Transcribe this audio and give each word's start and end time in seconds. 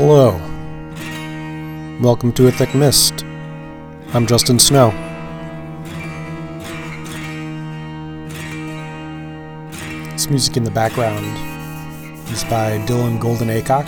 Hello. 0.00 0.30
Welcome 2.00 2.32
to 2.34 2.46
A 2.46 2.52
Thick 2.52 2.72
Mist. 2.72 3.24
I'm 4.14 4.28
Justin 4.28 4.60
Snow. 4.60 4.92
This 10.12 10.30
music 10.30 10.56
in 10.56 10.62
the 10.62 10.70
background 10.70 11.26
is 12.30 12.44
by 12.44 12.78
Dylan 12.86 13.18
Golden 13.18 13.48
Aycock. 13.48 13.86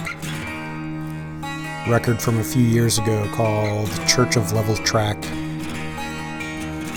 Record 1.88 2.20
from 2.20 2.40
a 2.40 2.45
few 2.45 2.64
years 2.64 2.98
ago 2.98 3.30
called 3.32 3.88
Church 4.08 4.34
of 4.36 4.52
Level 4.52 4.74
Track. 4.79 5.22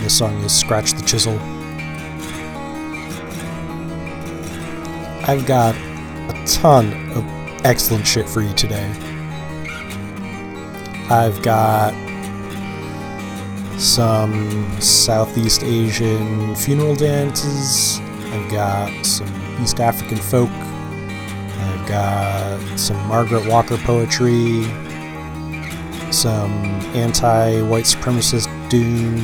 The 0.01 0.09
song 0.09 0.43
is 0.43 0.51
Scratch 0.51 0.93
the 0.93 1.03
Chisel. 1.03 1.37
I've 5.29 5.45
got 5.45 5.75
a 5.75 6.43
ton 6.47 7.11
of 7.11 7.32
excellent 7.63 8.05
shit 8.05 8.27
for 8.27 8.41
you 8.41 8.53
today. 8.53 8.89
I've 11.09 11.41
got 11.41 11.93
some 13.79 14.81
Southeast 14.81 15.63
Asian 15.63 16.55
funeral 16.55 16.95
dances. 16.95 17.99
I've 18.31 18.51
got 18.51 19.05
some 19.05 19.27
East 19.61 19.79
African 19.79 20.17
folk. 20.17 20.49
I've 20.49 21.87
got 21.87 22.79
some 22.79 22.97
Margaret 23.07 23.47
Walker 23.47 23.77
poetry. 23.77 24.63
Some 26.11 26.51
anti 26.95 27.61
white 27.61 27.85
supremacist 27.85 28.47
doom. 28.69 29.15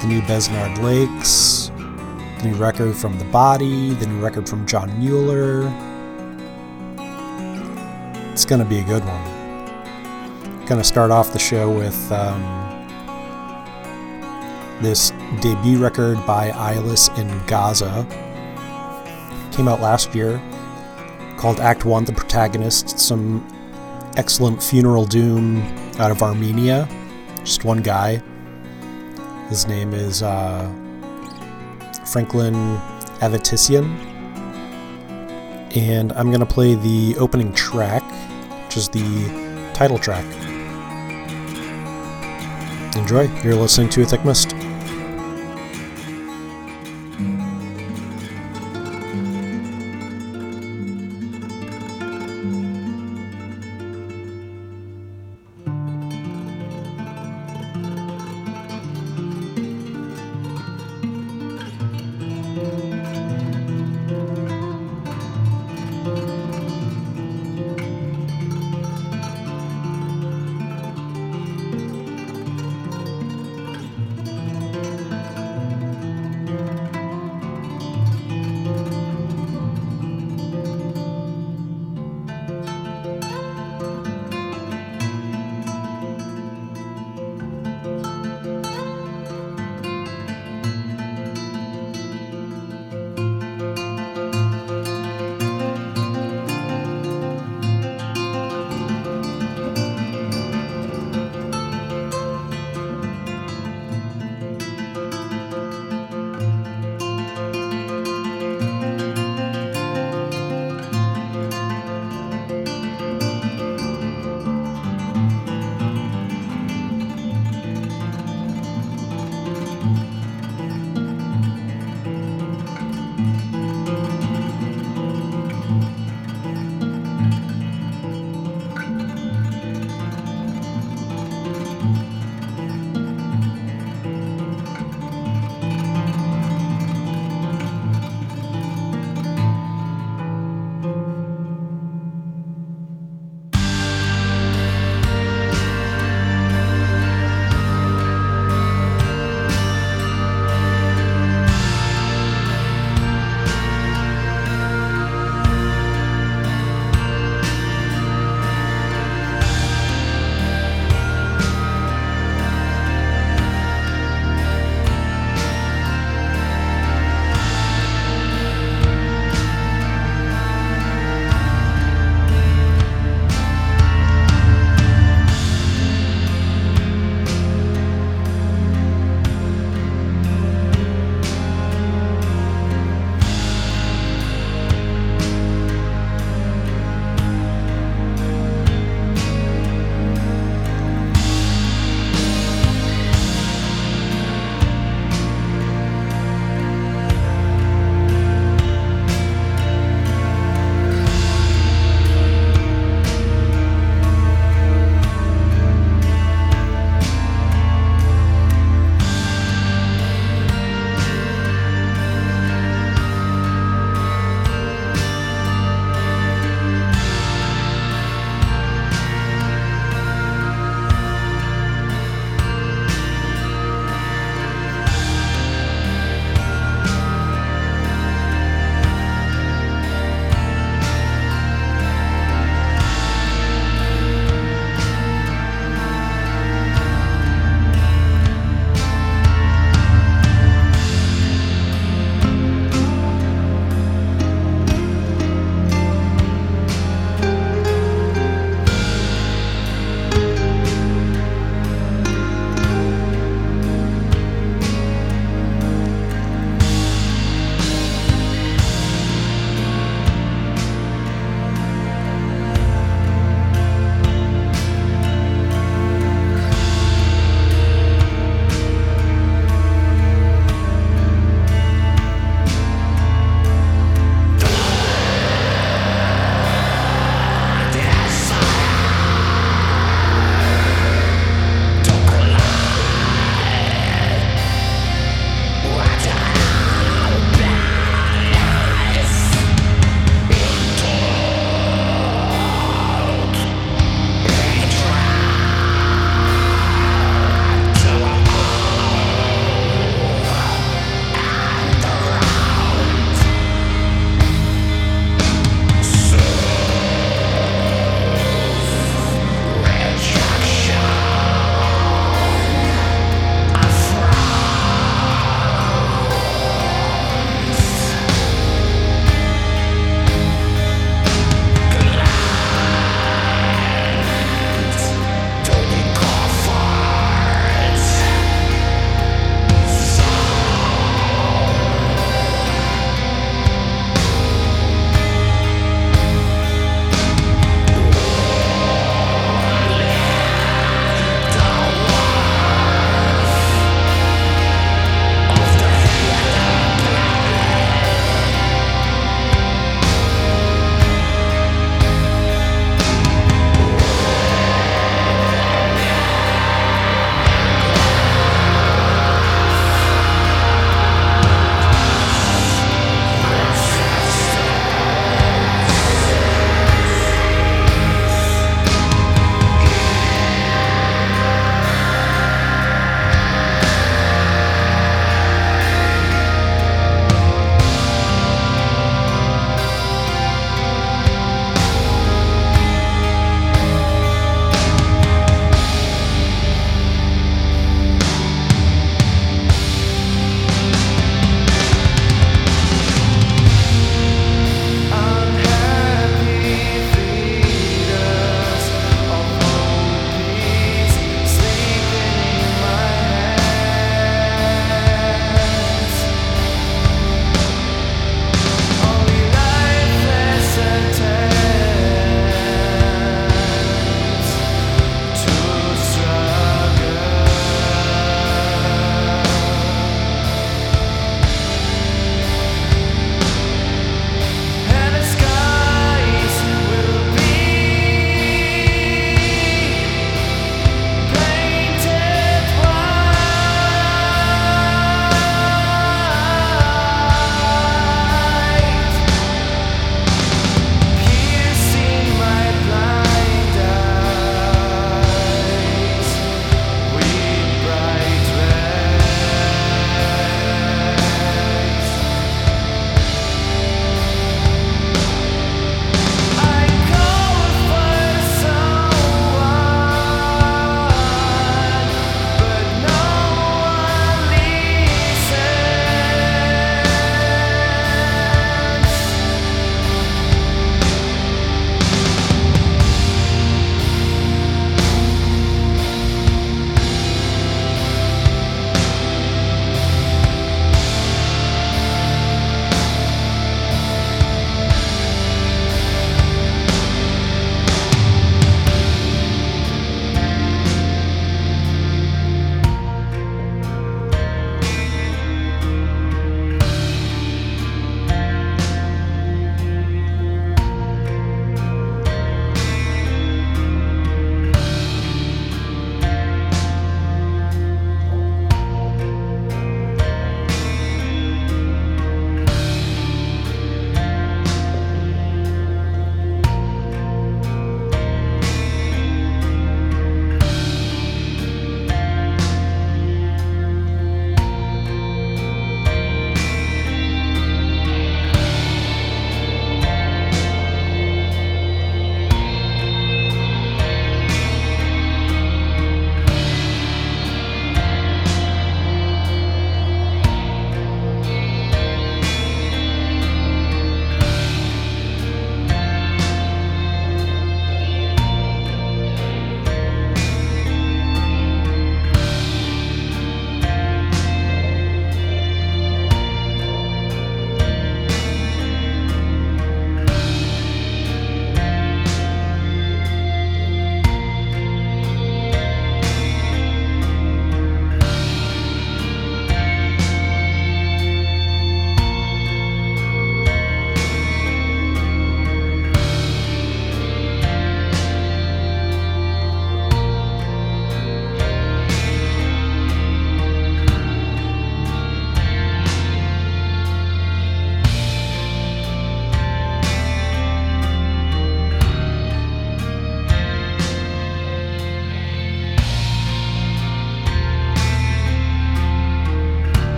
The 0.00 0.06
new 0.06 0.20
Besnard 0.22 0.82
Lakes. 0.82 1.70
The 2.38 2.50
new 2.50 2.54
record 2.54 2.94
from 2.96 3.18
The 3.18 3.24
Body. 3.26 3.94
The 3.94 4.06
new 4.06 4.20
record 4.20 4.48
from 4.48 4.66
Jon 4.66 4.98
Mueller. 4.98 5.72
It's 8.50 8.56
gonna 8.56 8.68
be 8.68 8.80
a 8.80 8.82
good 8.82 9.04
one. 9.04 10.66
Gonna 10.66 10.82
start 10.82 11.12
off 11.12 11.32
the 11.32 11.38
show 11.38 11.70
with 11.70 12.10
um, 12.10 12.42
this 14.82 15.12
debut 15.40 15.78
record 15.78 16.16
by 16.26 16.50
Eyeless 16.50 17.10
in 17.10 17.28
Gaza. 17.46 18.04
Came 19.52 19.68
out 19.68 19.80
last 19.80 20.16
year, 20.16 20.42
called 21.36 21.60
Act 21.60 21.84
One: 21.84 22.04
The 22.04 22.12
Protagonist. 22.12 22.98
Some 22.98 23.46
excellent 24.16 24.60
funeral 24.60 25.06
doom 25.06 25.62
out 26.00 26.10
of 26.10 26.20
Armenia. 26.20 26.88
Just 27.44 27.64
one 27.64 27.82
guy. 27.82 28.20
His 29.48 29.68
name 29.68 29.94
is 29.94 30.24
uh, 30.24 30.68
Franklin 32.04 32.54
Avetissian. 33.20 33.84
And 35.76 36.12
I'm 36.14 36.32
going 36.32 36.40
to 36.40 36.46
play 36.46 36.74
the 36.74 37.14
opening 37.16 37.52
track, 37.52 38.02
which 38.70 38.76
is 38.76 38.88
the 38.88 39.72
title 39.74 39.98
track. 39.98 40.24
Enjoy. 42.94 43.28
You're 43.42 43.56
listening 43.56 43.88
to 43.88 44.04
Thick 44.04 44.24
Mist. 44.24 44.59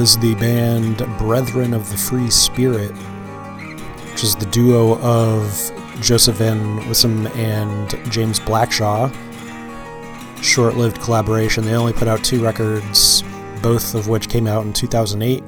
Was 0.00 0.16
the 0.16 0.34
band 0.36 1.06
Brethren 1.18 1.74
of 1.74 1.90
the 1.90 1.96
Free 1.98 2.30
Spirit, 2.30 2.92
which 4.12 4.24
is 4.24 4.34
the 4.34 4.46
duo 4.46 4.94
of 5.00 5.42
Jozef 6.00 6.32
Van 6.36 6.80
Wissem 6.84 7.28
and 7.36 8.10
James 8.10 8.40
Blackshaw. 8.40 9.12
Short 10.42 10.76
lived 10.76 11.02
collaboration. 11.02 11.66
They 11.66 11.74
only 11.74 11.92
put 11.92 12.08
out 12.08 12.24
two 12.24 12.42
records, 12.42 13.22
both 13.60 13.94
of 13.94 14.08
which 14.08 14.30
came 14.30 14.46
out 14.46 14.64
in 14.64 14.72
2008. 14.72 15.44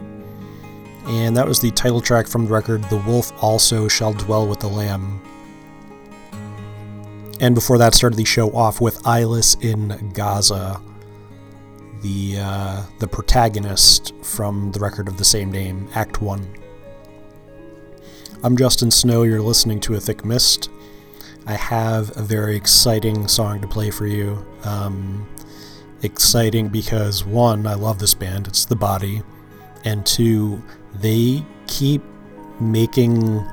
And 1.07 1.35
that 1.35 1.49
was 1.49 1.59
the 1.59 1.71
title 1.71 2.03
track 2.03 2.27
from 2.27 2.45
the 2.45 2.53
record 2.53 2.85
The 2.91 2.99
Wolf 2.99 3.33
Also 3.43 3.89
Shall 3.89 4.13
Dwell 4.13 4.47
with 4.47 4.61
the 4.61 4.69
Lamb. 4.69 5.23
And 7.41 7.55
before 7.55 7.79
that, 7.79 7.95
started 7.95 8.17
the 8.17 8.27
show 8.27 8.51
off 8.51 8.83
with 8.83 9.07
Eyeless 9.07 9.55
in 9.63 10.13
Gaza 10.13 10.79
the 12.03 12.37
uh, 12.39 12.83
the 12.99 13.07
protagonist 13.09 14.12
from 14.23 14.73
the 14.73 14.81
record 14.81 15.09
of 15.09 15.19
the 15.19 15.25
same 15.25 15.51
name, 15.51 15.89
Act 15.95 16.23
One. 16.23 16.47
I'm 18.43 18.57
Justin 18.57 18.91
Snow. 18.91 19.23
You're 19.23 19.43
listening 19.43 19.81
to 19.81 19.95
A 19.95 20.01
Thick 20.01 20.25
Mist. 20.25 20.71
I 21.47 21.55
have 21.55 22.17
a 22.17 22.23
very 22.23 22.57
exciting 22.57 23.29
song 23.29 23.61
to 23.61 23.69
play 23.69 23.91
for 23.91 24.07
you. 24.07 24.45
Um, 24.65 25.29
exciting 26.03 26.69
because 26.69 27.25
one, 27.25 27.67
I 27.67 27.75
love 27.75 27.99
this 27.99 28.15
band. 28.15 28.49
It's 28.49 28.65
the 28.65 28.77
Body, 28.77 29.23
and 29.85 30.05
two, 30.07 30.63
they 30.95 31.45
keep 31.67 32.03
making 32.61 33.45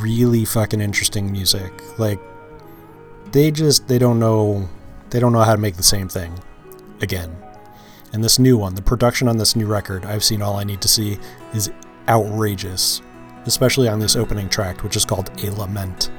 really 0.00 0.44
fucking 0.44 0.80
interesting 0.80 1.30
music. 1.30 1.72
Like 1.98 2.20
they 3.32 3.50
just 3.50 3.88
they 3.88 3.98
don't 3.98 4.18
know 4.18 4.68
they 5.10 5.20
don't 5.20 5.32
know 5.32 5.40
how 5.40 5.54
to 5.54 5.60
make 5.60 5.76
the 5.76 5.82
same 5.82 6.08
thing 6.08 6.38
again. 7.00 7.41
And 8.12 8.22
this 8.22 8.38
new 8.38 8.58
one, 8.58 8.74
the 8.74 8.82
production 8.82 9.26
on 9.26 9.38
this 9.38 9.56
new 9.56 9.66
record, 9.66 10.04
I've 10.04 10.22
seen 10.22 10.42
all 10.42 10.56
I 10.56 10.64
need 10.64 10.82
to 10.82 10.88
see, 10.88 11.18
is 11.54 11.70
outrageous, 12.08 13.00
especially 13.46 13.88
on 13.88 14.00
this 14.00 14.16
opening 14.16 14.48
track, 14.48 14.82
which 14.82 14.96
is 14.96 15.04
called 15.04 15.30
A 15.42 15.50
Lament. 15.50 16.10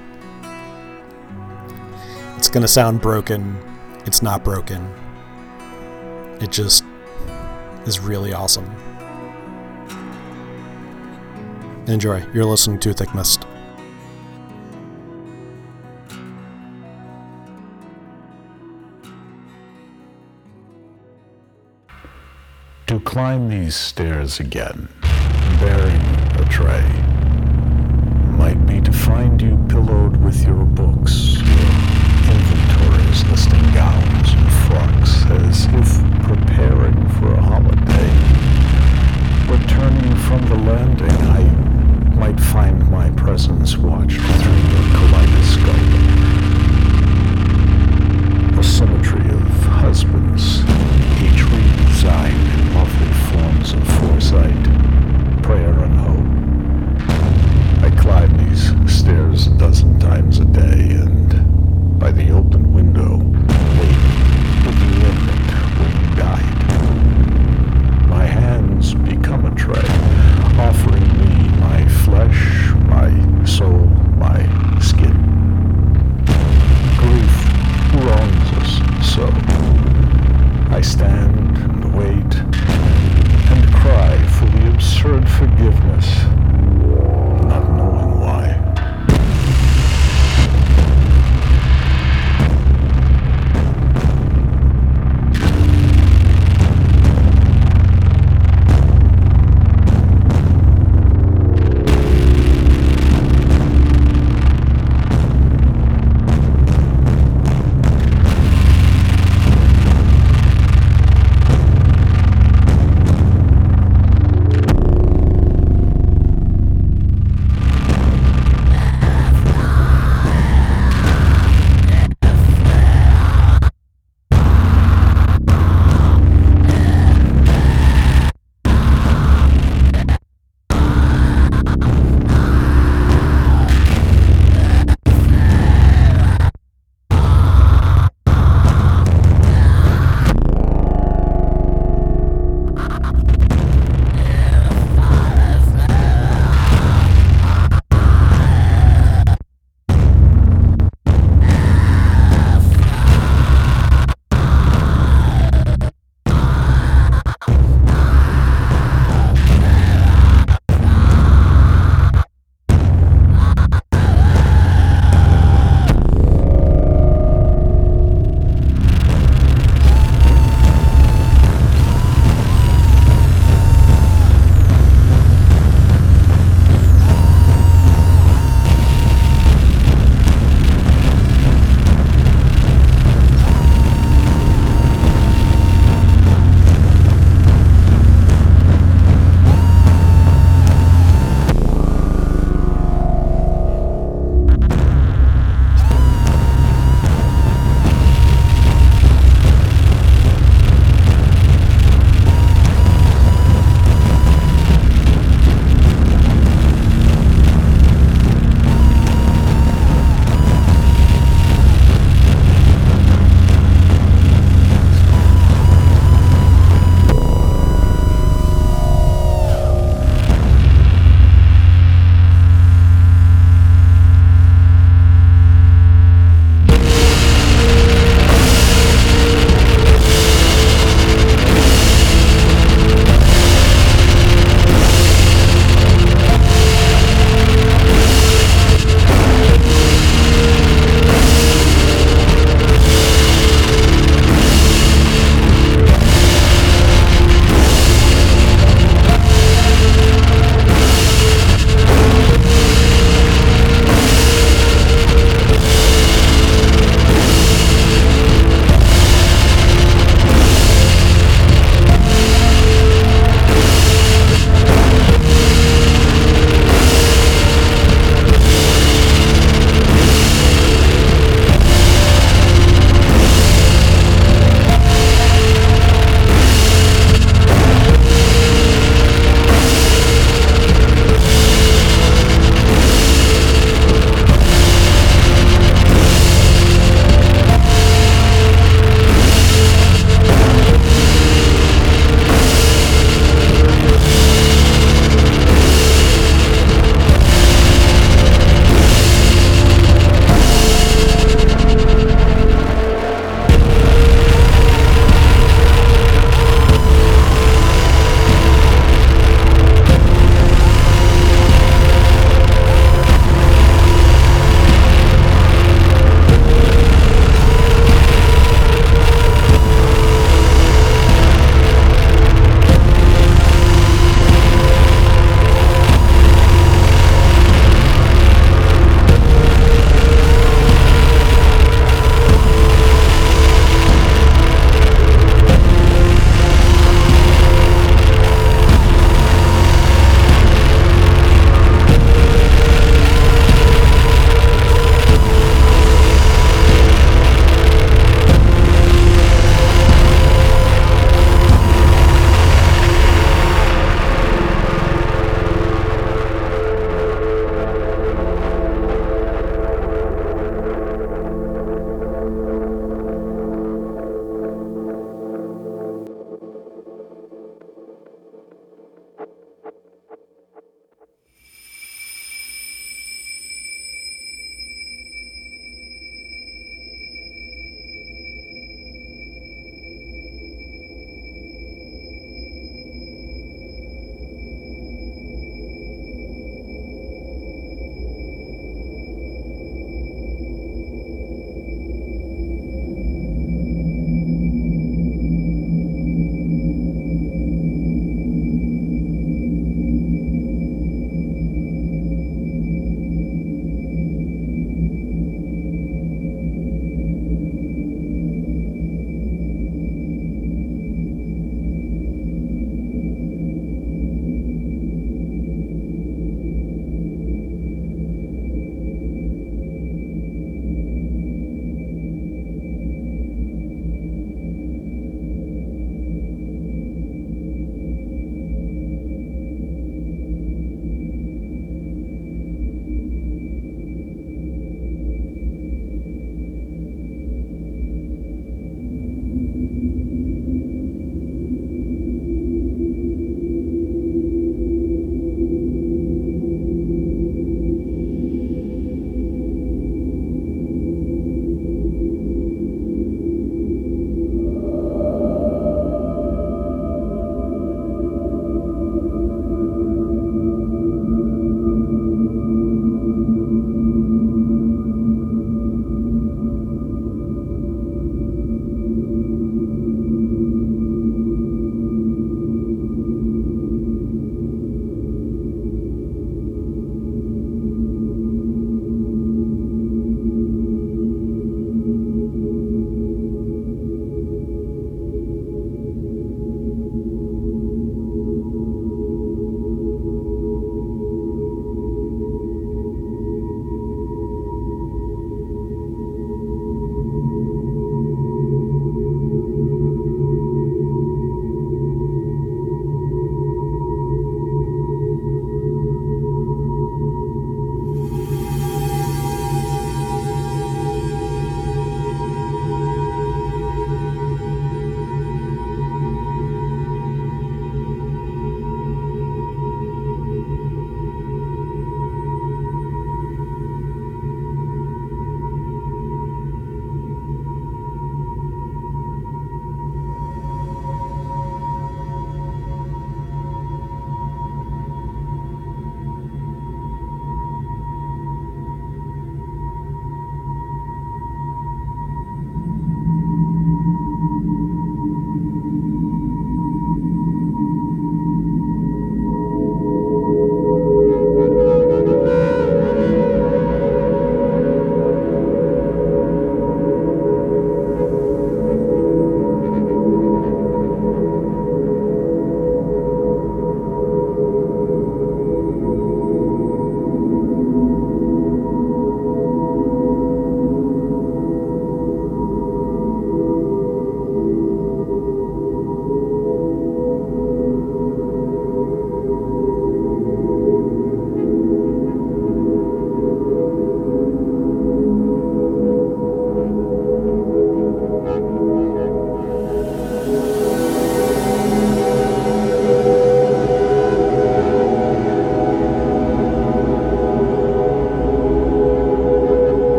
It's 2.37 2.49
gonna 2.49 2.67
sound 2.67 3.01
broken, 3.01 3.57
it's 4.05 4.21
not 4.21 4.43
broken. 4.43 4.91
It 6.41 6.51
just 6.51 6.83
is 7.85 7.99
really 7.99 8.33
awesome. 8.33 8.69
Enjoy. 11.87 12.25
You're 12.33 12.45
listening 12.45 12.79
to 12.79 12.93
Thick 12.93 13.13
Mist. 13.13 13.45
To 22.93 22.99
climb 22.99 23.49
these 23.49 23.75
stairs 23.75 24.39
again, 24.39 24.87
bearing 25.59 26.01
a 26.39 26.45
tray, 26.47 26.85
might 28.37 28.67
be 28.67 28.79
to 28.81 28.91
find 28.91 29.41
you 29.41 29.57
pillowed 29.67 30.17
with 30.17 30.45
your 30.45 30.63
books, 30.63 31.41
your 31.41 31.71
inventories 32.29 33.25
listing 33.31 33.73
gowns 33.73 34.33
and 34.33 34.51
frocks 34.67 35.25
as 35.41 35.65
if 35.73 36.03
preparing 36.21 37.09
for 37.17 37.33
a 37.33 37.41
holiday. 37.41 38.11
Returning 39.49 40.15
from 40.27 40.45
the 40.45 40.57
landing, 40.57 41.09
I 41.09 41.43
might 42.15 42.39
find 42.39 42.87
my 42.91 43.09
presence 43.09 43.75
watched 43.75 44.21
through 44.21 44.61
your 44.69 44.85
kaleidoscope. 44.93 45.93
A 48.59 48.63
symmetry 48.63 49.27
of 49.31 49.47
husbands, 49.63 50.61
sight, 54.33 54.63
prayer 55.43 55.77
and 55.85 55.95
hope. 56.05 57.85
I 57.85 57.95
climb 58.01 58.35
these 58.49 58.65
stairs 58.91 59.45
a 59.45 59.51
dozen 59.59 59.99
times 59.99 60.39
a 60.39 60.45
day, 60.45 60.81
and 61.05 61.99
by 61.99 62.11
the 62.11 62.31
open 62.31 62.72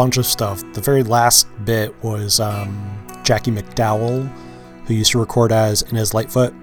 bunch 0.00 0.16
of 0.16 0.24
stuff. 0.24 0.62
The 0.72 0.80
very 0.80 1.02
last 1.02 1.46
bit 1.66 1.94
was 2.02 2.40
um, 2.40 3.06
Jackie 3.22 3.50
McDowell, 3.50 4.26
who 4.86 4.94
used 4.94 5.10
to 5.10 5.20
record 5.20 5.52
as 5.52 5.82
Inez 5.82 6.14
Lightfoot, 6.14 6.54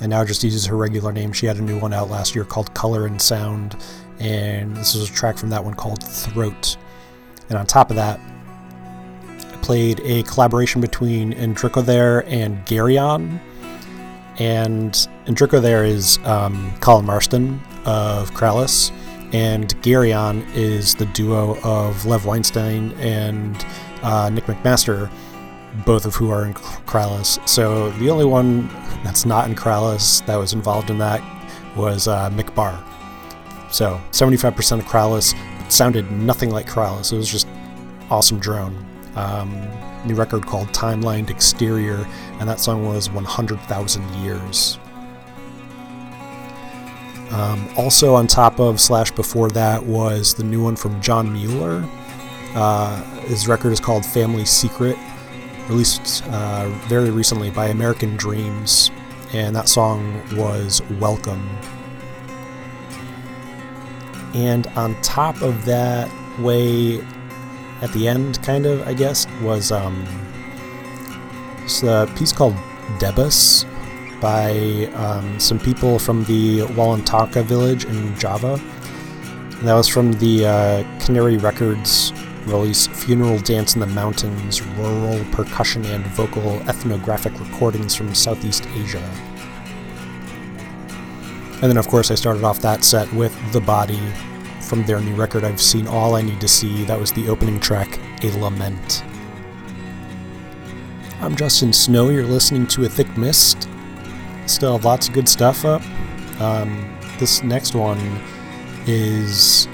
and 0.00 0.08
now 0.08 0.24
just 0.24 0.42
uses 0.42 0.64
her 0.64 0.78
regular 0.78 1.12
name. 1.12 1.30
She 1.30 1.44
had 1.44 1.58
a 1.58 1.60
new 1.60 1.78
one 1.78 1.92
out 1.92 2.08
last 2.08 2.34
year 2.34 2.46
called 2.46 2.72
Color 2.72 3.04
and 3.04 3.20
Sound, 3.20 3.76
and 4.18 4.74
this 4.74 4.94
was 4.94 5.10
a 5.10 5.12
track 5.12 5.36
from 5.36 5.50
that 5.50 5.62
one 5.62 5.74
called 5.74 6.02
Throat. 6.02 6.78
And 7.50 7.58
on 7.58 7.66
top 7.66 7.90
of 7.90 7.96
that, 7.96 8.18
I 9.28 9.56
played 9.60 10.00
a 10.00 10.22
collaboration 10.22 10.80
between 10.80 11.34
Indricothere 11.34 12.24
and 12.26 12.64
Geryon. 12.64 13.38
And 14.38 14.94
Indricothere 15.26 15.86
is 15.86 16.18
um, 16.24 16.72
Colin 16.80 17.04
Marston 17.04 17.60
of 17.84 18.30
Krallice, 18.30 18.90
and 19.32 19.74
Geryon 19.82 20.46
is 20.54 20.94
the 20.94 21.06
duo 21.06 21.58
of 21.62 22.06
Lev 22.06 22.24
Weinstein 22.24 22.92
and 22.92 23.66
uh, 24.02 24.30
Nick 24.30 24.44
McMaster, 24.44 25.10
both 25.84 26.06
of 26.06 26.14
who 26.14 26.30
are 26.30 26.44
in 26.44 26.54
Krallice. 26.54 27.46
So 27.48 27.90
the 27.92 28.10
only 28.10 28.24
one 28.24 28.68
that's 29.04 29.26
not 29.26 29.48
in 29.48 29.54
Krallice 29.54 30.24
that 30.26 30.36
was 30.36 30.52
involved 30.52 30.90
in 30.90 30.98
that 30.98 31.22
was 31.76 32.08
uh, 32.08 32.30
Mick 32.30 32.54
Barr. 32.54 32.82
So 33.70 34.00
75% 34.10 34.78
of 34.78 34.84
Krallice 34.84 35.34
sounded 35.70 36.10
nothing 36.10 36.50
like 36.50 36.66
Krallice. 36.66 37.12
It 37.12 37.16
was 37.16 37.30
just 37.30 37.48
awesome 38.10 38.38
drone. 38.38 38.84
Um, 39.16 39.68
new 40.06 40.14
record 40.14 40.46
called 40.46 40.68
Timelined 40.68 41.30
Exterior, 41.30 42.06
and 42.38 42.48
that 42.48 42.60
song 42.60 42.86
was 42.86 43.10
100,000 43.10 44.14
Years. 44.22 44.78
Um, 47.30 47.68
also, 47.76 48.14
on 48.14 48.26
top 48.26 48.60
of 48.60 48.80
slash 48.80 49.10
before 49.10 49.50
that 49.50 49.84
was 49.84 50.34
the 50.34 50.44
new 50.44 50.62
one 50.62 50.76
from 50.76 51.00
Jon 51.00 51.32
Mueller. 51.32 51.84
Uh, 52.54 53.02
his 53.22 53.48
record 53.48 53.72
is 53.72 53.80
called 53.80 54.06
Family 54.06 54.44
Secret, 54.44 54.96
released 55.68 56.24
uh, 56.28 56.68
very 56.86 57.10
recently 57.10 57.50
by 57.50 57.66
American 57.66 58.16
Dreams, 58.16 58.90
and 59.32 59.54
that 59.54 59.68
song 59.68 60.22
was 60.36 60.80
Welcome. 61.00 61.48
And 64.34 64.66
on 64.68 64.94
top 65.02 65.42
of 65.42 65.64
that, 65.64 66.10
way 66.38 67.00
at 67.82 67.92
the 67.92 68.08
end, 68.08 68.42
kind 68.42 68.66
of, 68.66 68.86
I 68.86 68.94
guess, 68.94 69.26
was 69.42 69.72
um, 69.72 70.06
it's 71.64 71.82
a 71.82 72.10
piece 72.16 72.32
called 72.32 72.54
Debus 72.98 73.64
by 74.20 74.86
um, 74.94 75.38
some 75.38 75.58
people 75.58 75.98
from 75.98 76.24
the 76.24 76.60
Walantaka 76.60 77.42
village 77.44 77.84
in 77.84 78.16
Java. 78.18 78.60
And 79.58 79.68
that 79.68 79.74
was 79.74 79.88
from 79.88 80.12
the 80.14 80.46
uh, 80.46 81.04
Canary 81.04 81.38
Records 81.38 82.12
release 82.46 82.86
Funeral 82.86 83.38
Dance 83.38 83.74
in 83.74 83.80
the 83.80 83.86
Mountains 83.86 84.62
Rural 84.62 85.24
Percussion 85.32 85.84
and 85.86 86.04
Vocal 86.08 86.60
Ethnographic 86.68 87.38
Recordings 87.40 87.94
from 87.94 88.14
Southeast 88.14 88.66
Asia. 88.74 89.02
And 91.62 91.70
then, 91.70 91.78
of 91.78 91.88
course, 91.88 92.10
I 92.10 92.14
started 92.14 92.44
off 92.44 92.60
that 92.60 92.84
set 92.84 93.10
with 93.14 93.34
The 93.52 93.60
Body 93.60 94.00
from 94.60 94.84
their 94.84 95.00
new 95.00 95.14
record, 95.14 95.44
I've 95.44 95.60
Seen 95.60 95.86
All 95.86 96.14
I 96.16 96.22
Need 96.22 96.40
to 96.40 96.48
See. 96.48 96.84
That 96.84 97.00
was 97.00 97.12
the 97.12 97.28
opening 97.28 97.58
track, 97.60 97.98
A 98.22 98.30
Lament. 98.38 99.04
I'm 101.20 101.34
Justin 101.34 101.72
Snow. 101.72 102.10
You're 102.10 102.24
listening 102.24 102.66
to 102.68 102.84
A 102.84 102.88
Thick 102.88 103.16
Mist. 103.16 103.68
Still 104.46 104.78
lots 104.78 105.08
of 105.08 105.14
good 105.14 105.28
stuff 105.28 105.64
up. 105.64 105.82
Um, 106.40 106.96
this 107.18 107.42
next 107.42 107.74
one 107.74 107.98
is 108.86 109.68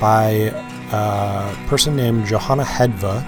by 0.00 0.52
a 0.92 1.66
person 1.66 1.96
named 1.96 2.26
Johanna 2.26 2.64
Hedva, 2.64 3.22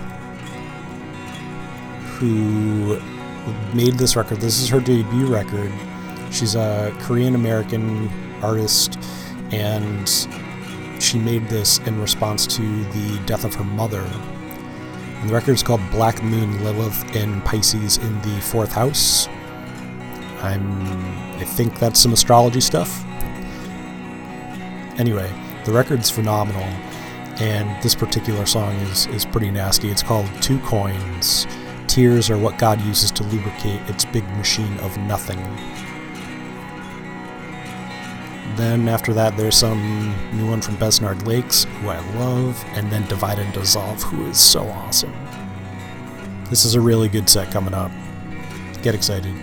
who 2.16 3.00
made 3.74 3.94
this 3.94 4.14
record. 4.14 4.40
This 4.40 4.60
is 4.60 4.68
her 4.68 4.80
debut 4.80 5.26
record. 5.26 5.72
She's 6.30 6.54
a 6.54 6.94
Korean 7.00 7.34
American 7.34 8.10
artist, 8.42 8.98
and 9.50 10.08
she 11.02 11.18
made 11.18 11.48
this 11.48 11.78
in 11.78 12.00
response 12.00 12.46
to 12.56 12.84
the 12.84 13.18
death 13.24 13.44
of 13.44 13.54
her 13.54 13.64
mother. 13.64 14.02
And 14.02 15.30
the 15.30 15.34
record 15.34 15.52
is 15.52 15.62
called 15.62 15.80
Black 15.90 16.22
Moon 16.22 16.62
Lilith 16.62 17.16
in 17.16 17.40
Pisces 17.42 17.96
in 17.96 18.20
the 18.22 18.40
fourth 18.40 18.72
house. 18.72 19.28
I'm 20.42 20.82
I 21.38 21.44
think 21.44 21.78
that's 21.78 22.00
some 22.00 22.12
astrology 22.12 22.60
stuff. 22.60 23.04
Anyway, 24.98 25.30
the 25.64 25.72
record's 25.72 26.10
phenomenal, 26.10 26.64
and 27.40 27.82
this 27.82 27.94
particular 27.94 28.46
song 28.46 28.74
is 28.76 29.06
is 29.06 29.24
pretty 29.24 29.50
nasty. 29.50 29.90
It's 29.90 30.02
called 30.02 30.26
Two 30.42 30.58
Coins. 30.60 31.46
Tears 31.86 32.30
are 32.30 32.38
what 32.38 32.58
God 32.58 32.80
uses 32.82 33.10
to 33.12 33.22
lubricate 33.24 33.80
its 33.88 34.04
big 34.04 34.24
machine 34.36 34.76
of 34.78 34.96
nothing. 34.98 35.38
Then 38.56 38.88
after 38.88 39.14
that, 39.14 39.36
there's 39.36 39.56
some 39.56 40.14
new 40.36 40.50
one 40.50 40.60
from 40.60 40.76
Besnard 40.78 41.24
Lakes, 41.26 41.64
who 41.64 41.88
I 41.88 42.00
love, 42.16 42.62
and 42.74 42.90
then 42.90 43.06
Divide 43.06 43.38
and 43.38 43.52
Dissolve, 43.54 44.02
who 44.02 44.26
is 44.26 44.38
so 44.38 44.66
awesome. 44.66 45.12
This 46.50 46.64
is 46.64 46.74
a 46.74 46.80
really 46.80 47.08
good 47.08 47.28
set 47.28 47.52
coming 47.52 47.72
up. 47.72 47.92
Get 48.82 48.96
excited. 48.96 49.34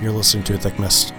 You're 0.00 0.12
listening 0.12 0.44
to 0.44 0.54
A 0.54 0.58
Thick 0.58 0.78
Mist. 0.78 1.12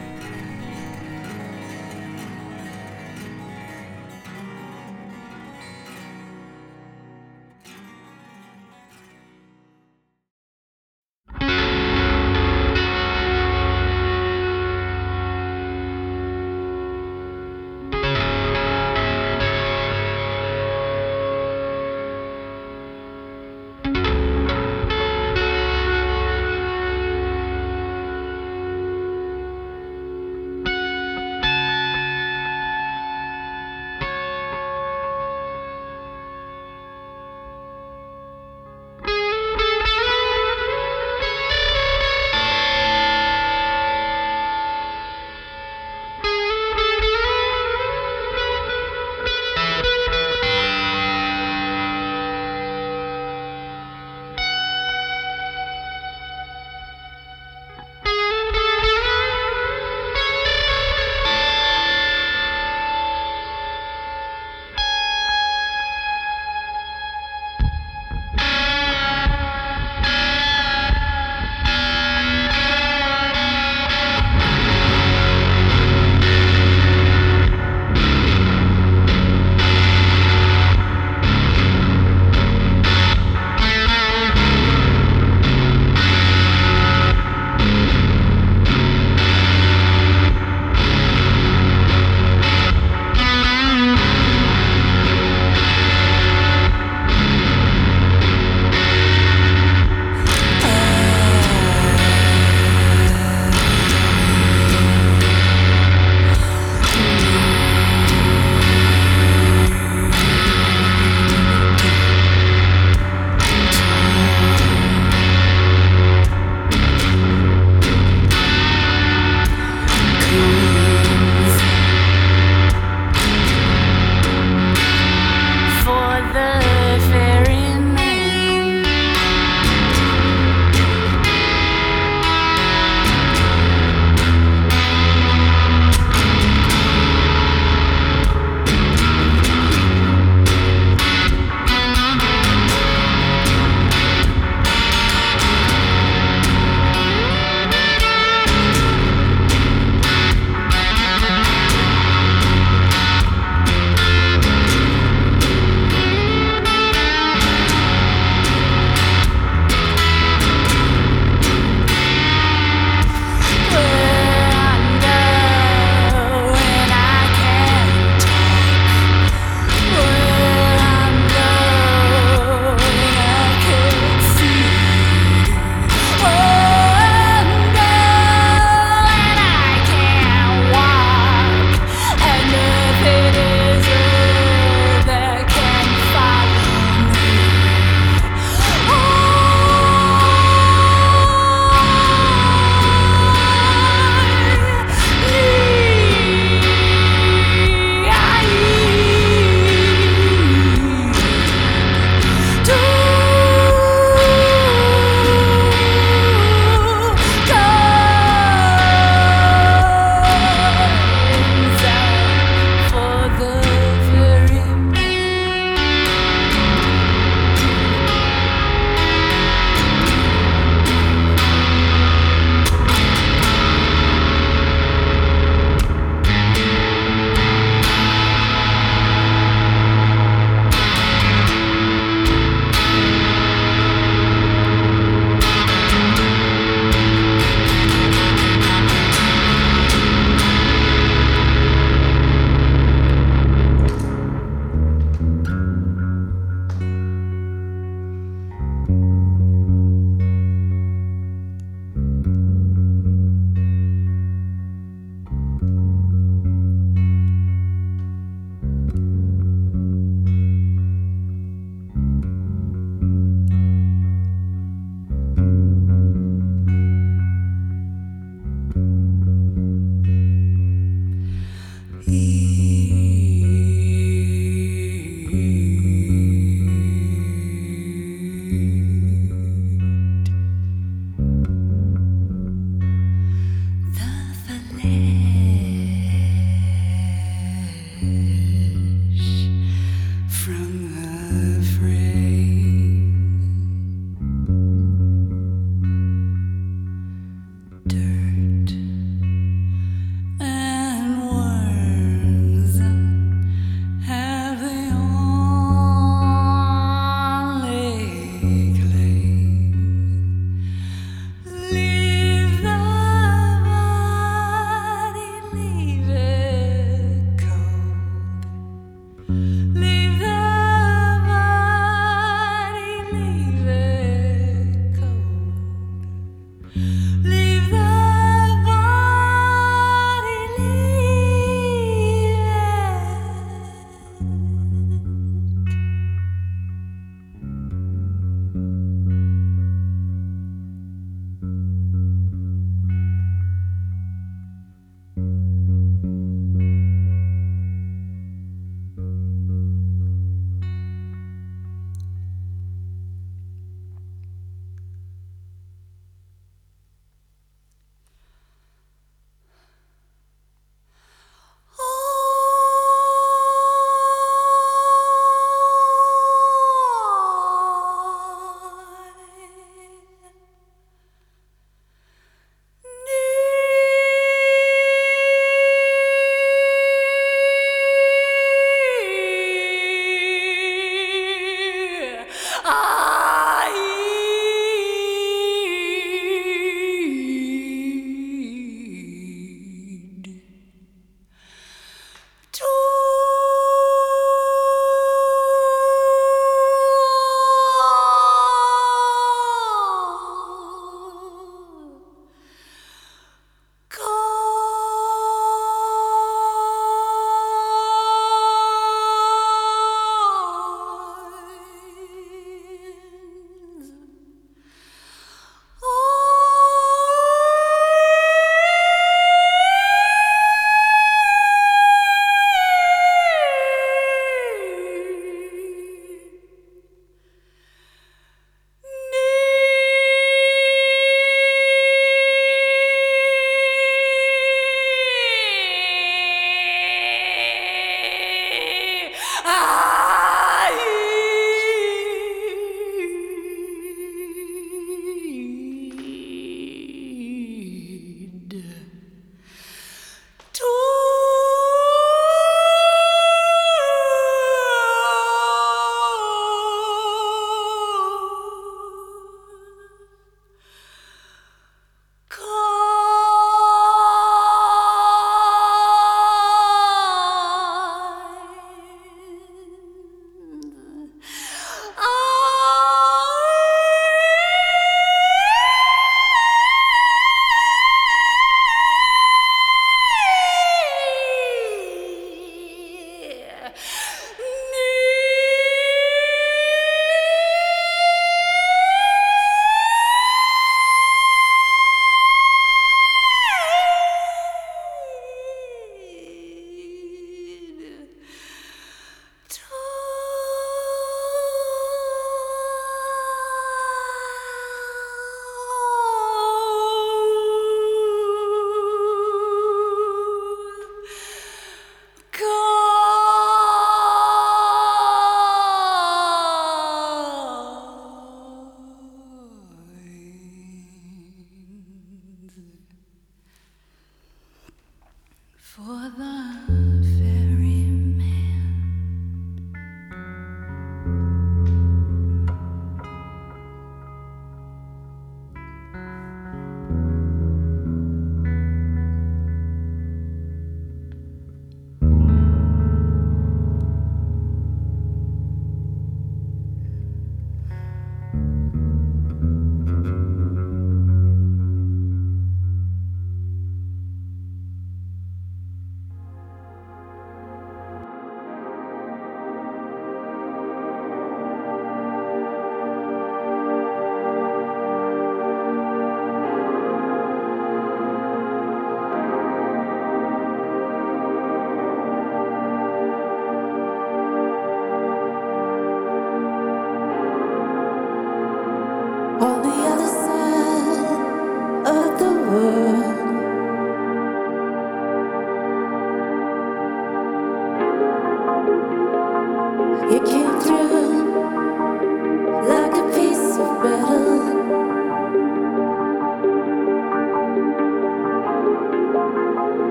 You. 278.52 278.89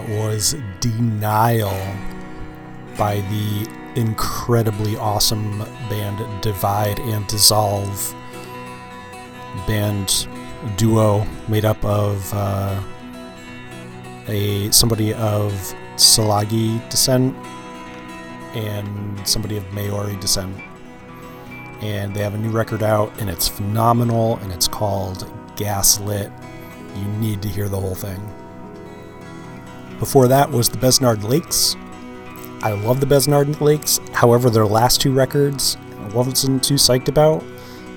That 0.00 0.08
was 0.08 0.56
Denial 0.80 1.76
by 2.96 3.16
the 3.20 3.68
incredibly 3.96 4.96
awesome 4.96 5.58
band 5.90 6.40
Divide 6.40 6.98
and 7.00 7.26
Dissolve. 7.26 8.14
Band 9.66 10.26
duo 10.78 11.26
made 11.48 11.66
up 11.66 11.84
of 11.84 12.32
uh, 12.32 12.82
a 14.28 14.70
somebody 14.70 15.12
of 15.12 15.52
Tsalagi 15.96 16.78
descent 16.88 17.36
and 18.54 19.28
somebody 19.28 19.58
of 19.58 19.70
Maori 19.74 20.16
descent. 20.16 20.56
And 21.82 22.14
they 22.14 22.20
have 22.20 22.34
a 22.34 22.38
new 22.38 22.50
record 22.50 22.82
out, 22.82 23.12
and 23.20 23.28
it's 23.28 23.48
phenomenal, 23.48 24.38
and 24.38 24.50
it's 24.50 24.68
called 24.68 25.30
Gaslit. 25.56 26.32
You 26.96 27.04
need 27.18 27.42
to 27.42 27.48
hear 27.48 27.68
the 27.68 27.78
whole 27.78 27.94
thing. 27.94 28.29
Before 30.00 30.26
that 30.28 30.50
was 30.50 30.68
the 30.68 30.78
Besnard 30.78 31.22
Lakes. 31.22 31.76
I 32.62 32.72
love 32.72 33.00
the 33.00 33.06
Besnard 33.06 33.60
Lakes. 33.60 34.00
However, 34.12 34.50
their 34.50 34.66
last 34.66 35.00
two 35.00 35.12
records 35.12 35.76
I 35.98 36.08
wasn't 36.08 36.64
too 36.64 36.74
psyched 36.74 37.08
about. 37.08 37.44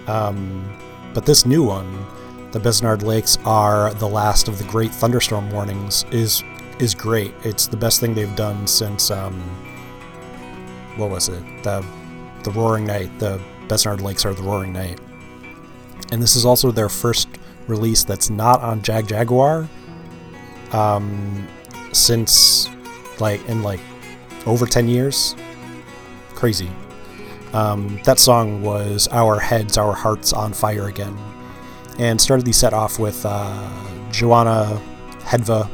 Um, 0.08 0.70
but 1.14 1.26
this 1.26 1.46
new 1.46 1.64
one, 1.64 2.06
the 2.52 2.60
Besnard 2.60 3.04
Lakes 3.04 3.38
are 3.46 3.94
the 3.96 4.08
last 4.08 4.48
of 4.48 4.58
the 4.58 4.64
great 4.66 4.92
thunderstorm 4.92 5.50
warnings, 5.50 6.06
is 6.12 6.44
is 6.80 6.94
great. 6.94 7.34
It's 7.44 7.68
the 7.68 7.78
best 7.78 8.00
thing 8.00 8.14
they've 8.14 8.36
done 8.36 8.68
since 8.68 9.10
um, 9.10 9.40
what 10.98 11.10
was 11.10 11.30
it? 11.30 11.42
The 11.64 11.86
the 12.44 12.52
Roaring 12.52 12.86
Night. 12.86 13.18
The 13.20 13.40
Besnard 13.68 14.02
Lakes 14.02 14.26
are 14.26 14.34
the 14.34 14.44
Roaring 14.44 14.74
Night, 14.74 15.00
and 16.12 16.22
this 16.22 16.36
is 16.36 16.46
also 16.46 16.72
their 16.72 16.90
first 16.90 17.30
release 17.68 18.04
that's 18.04 18.30
not 18.30 18.62
on 18.62 18.82
Jagjaguwar. 18.82 19.68
Um, 20.74 21.48
since 21.96 22.70
like 23.20 23.46
in 23.48 23.64
like 23.64 23.80
over 24.46 24.66
10 24.66 24.88
years? 24.88 25.36
Crazy. 26.36 26.70
Um, 27.54 28.00
that 28.04 28.20
song 28.20 28.62
was 28.64 29.08
our 29.12 29.40
heads 29.40 29.78
our 29.78 29.94
hearts 29.94 30.34
on 30.34 30.54
fire 30.54 30.88
again 30.88 31.18
and 32.00 32.20
started 32.20 32.46
the 32.46 32.52
set 32.54 32.74
off 32.74 32.98
with 33.00 33.26
uh, 33.26 33.70
Johanna 34.12 34.82
Hedva 35.20 35.70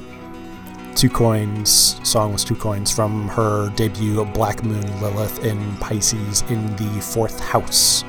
two 0.95 1.09
coins 1.09 1.97
song 2.03 2.33
was 2.33 2.43
two 2.43 2.55
coins 2.55 2.93
from 2.93 3.29
her 3.29 3.69
debut 3.77 4.25
black 4.33 4.65
moon 4.65 5.01
lilith 5.01 5.45
in 5.45 5.77
pisces 5.77 6.41
in 6.49 6.75
the 6.75 7.01
fourth 7.01 7.39
house. 7.39 8.03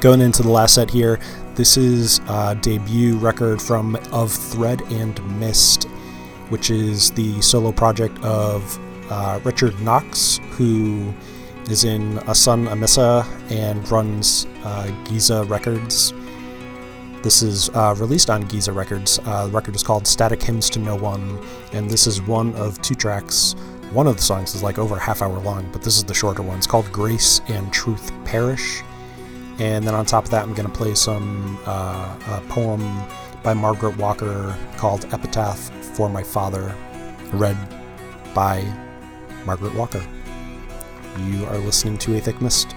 Going 0.00 0.20
into 0.20 0.42
the 0.42 0.50
last 0.50 0.74
set 0.74 0.90
here 0.90 1.18
this 1.54 1.78
is 1.78 2.20
a 2.28 2.54
debut 2.60 3.16
record 3.16 3.62
from 3.62 3.96
of 4.12 4.30
thread 4.30 4.82
and 4.92 5.40
mist 5.40 5.88
which 6.50 6.70
is 6.70 7.10
the 7.12 7.40
solo 7.40 7.72
project 7.72 8.16
of 8.22 8.78
uh, 9.10 9.40
Richard 9.42 9.80
Knox, 9.80 10.38
who 10.50 11.12
is 11.68 11.84
in 11.84 12.18
A 12.28 12.34
Sun 12.34 12.66
Amissa 12.66 13.24
and 13.50 13.88
runs 13.90 14.46
uh, 14.64 14.86
Gizeh 15.04 15.48
Records. 15.48 16.12
This 17.22 17.42
is 17.42 17.68
uh, 17.70 17.94
released 17.98 18.30
on 18.30 18.44
Gizeh 18.44 18.74
Records. 18.74 19.18
Uh, 19.24 19.46
the 19.46 19.52
record 19.52 19.76
is 19.76 19.82
called 19.82 20.06
Static 20.06 20.42
Hymns 20.42 20.70
to 20.70 20.78
No 20.78 20.96
One, 20.96 21.38
and 21.72 21.88
this 21.88 22.06
is 22.06 22.22
one 22.22 22.54
of 22.54 22.80
two 22.82 22.94
tracks. 22.94 23.54
One 23.92 24.06
of 24.06 24.16
the 24.16 24.22
songs 24.22 24.54
is 24.54 24.62
like 24.62 24.78
over 24.78 24.96
a 24.96 25.00
half 25.00 25.20
hour 25.20 25.38
long, 25.40 25.68
but 25.72 25.82
this 25.82 25.96
is 25.96 26.04
the 26.04 26.14
shorter 26.14 26.42
one. 26.42 26.58
It's 26.58 26.66
called 26.66 26.90
Grace 26.92 27.40
and 27.48 27.72
Truth 27.72 28.12
Perish. 28.24 28.82
And 29.58 29.84
then 29.84 29.94
on 29.94 30.06
top 30.06 30.24
of 30.24 30.30
that, 30.30 30.44
I'm 30.44 30.54
going 30.54 30.70
to 30.70 30.74
play 30.74 30.94
some 30.94 31.58
uh, 31.66 32.40
poem 32.48 32.80
by 33.42 33.54
Margaret 33.54 33.96
Walker 33.96 34.56
called 34.76 35.06
Epitaph 35.12 35.70
for 35.96 36.08
My 36.08 36.22
Father, 36.22 36.74
read 37.32 37.56
by 38.34 38.64
Margaret 39.46 39.74
Walker. 39.74 40.04
You 41.26 41.46
are 41.46 41.58
listening 41.58 41.98
to 41.98 42.16
A 42.16 42.20
Thick 42.20 42.40
Mist. 42.40 42.74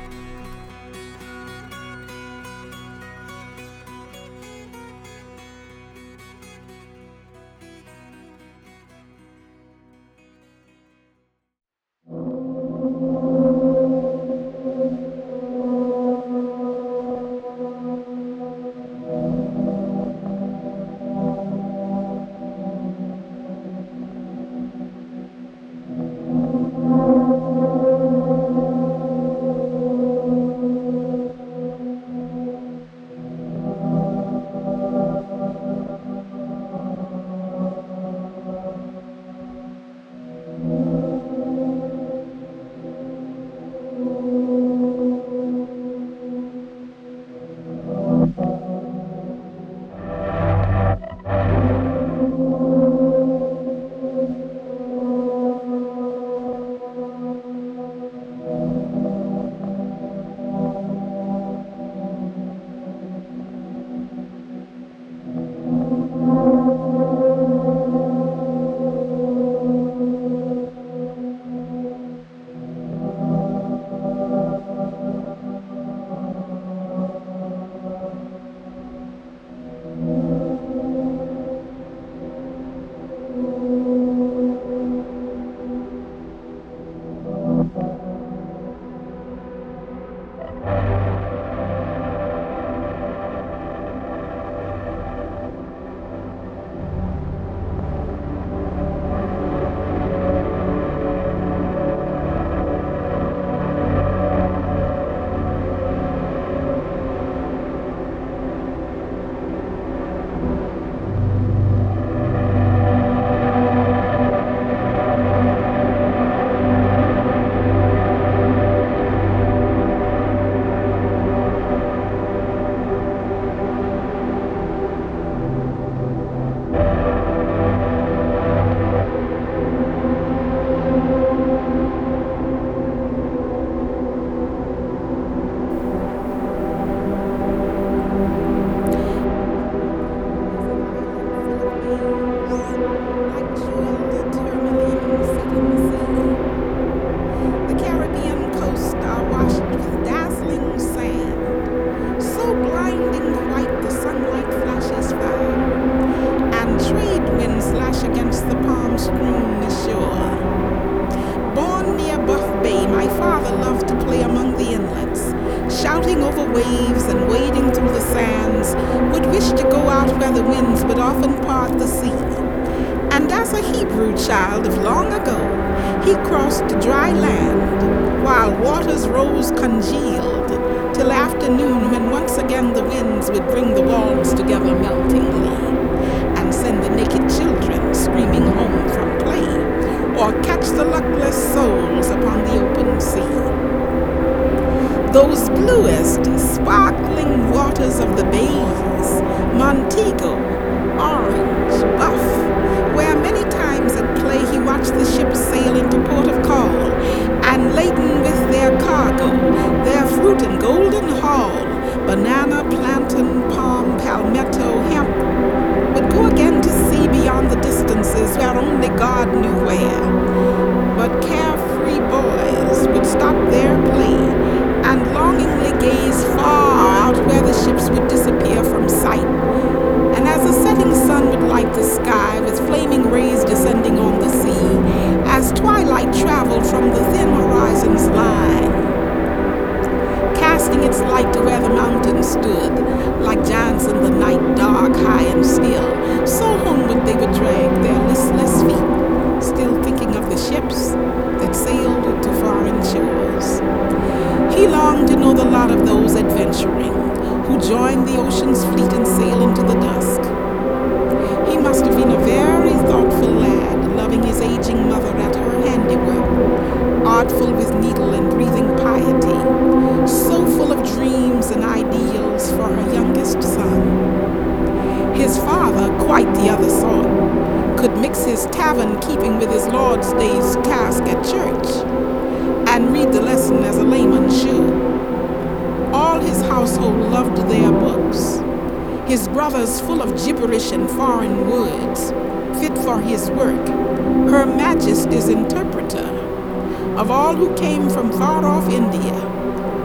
Of 297.03 297.11
all 297.11 297.35
who 297.35 297.53
came 297.57 297.89
from 297.89 298.09
far 298.13 298.45
off 298.45 298.69
India, 298.71 299.13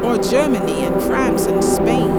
or 0.05 0.17
Germany 0.19 0.85
and 0.85 1.03
France 1.03 1.47
and 1.47 1.65
Spain, 1.65 2.13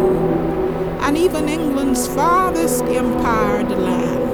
and 1.00 1.18
even 1.18 1.48
England's 1.48 2.06
farthest 2.06 2.84
empired 2.84 3.70
land. 3.70 4.30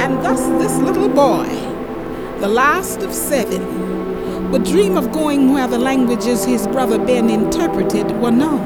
And 0.00 0.24
thus 0.24 0.40
this 0.62 0.78
little 0.78 1.10
boy, 1.10 1.46
the 2.40 2.48
last 2.48 3.02
of 3.02 3.12
seven, 3.12 4.50
would 4.50 4.64
dream 4.64 4.96
of 4.96 5.12
going 5.12 5.52
where 5.52 5.68
the 5.68 5.78
languages 5.78 6.46
his 6.46 6.66
brother 6.66 6.98
Ben 6.98 7.28
interpreted 7.28 8.10
were 8.22 8.30
known. 8.30 8.64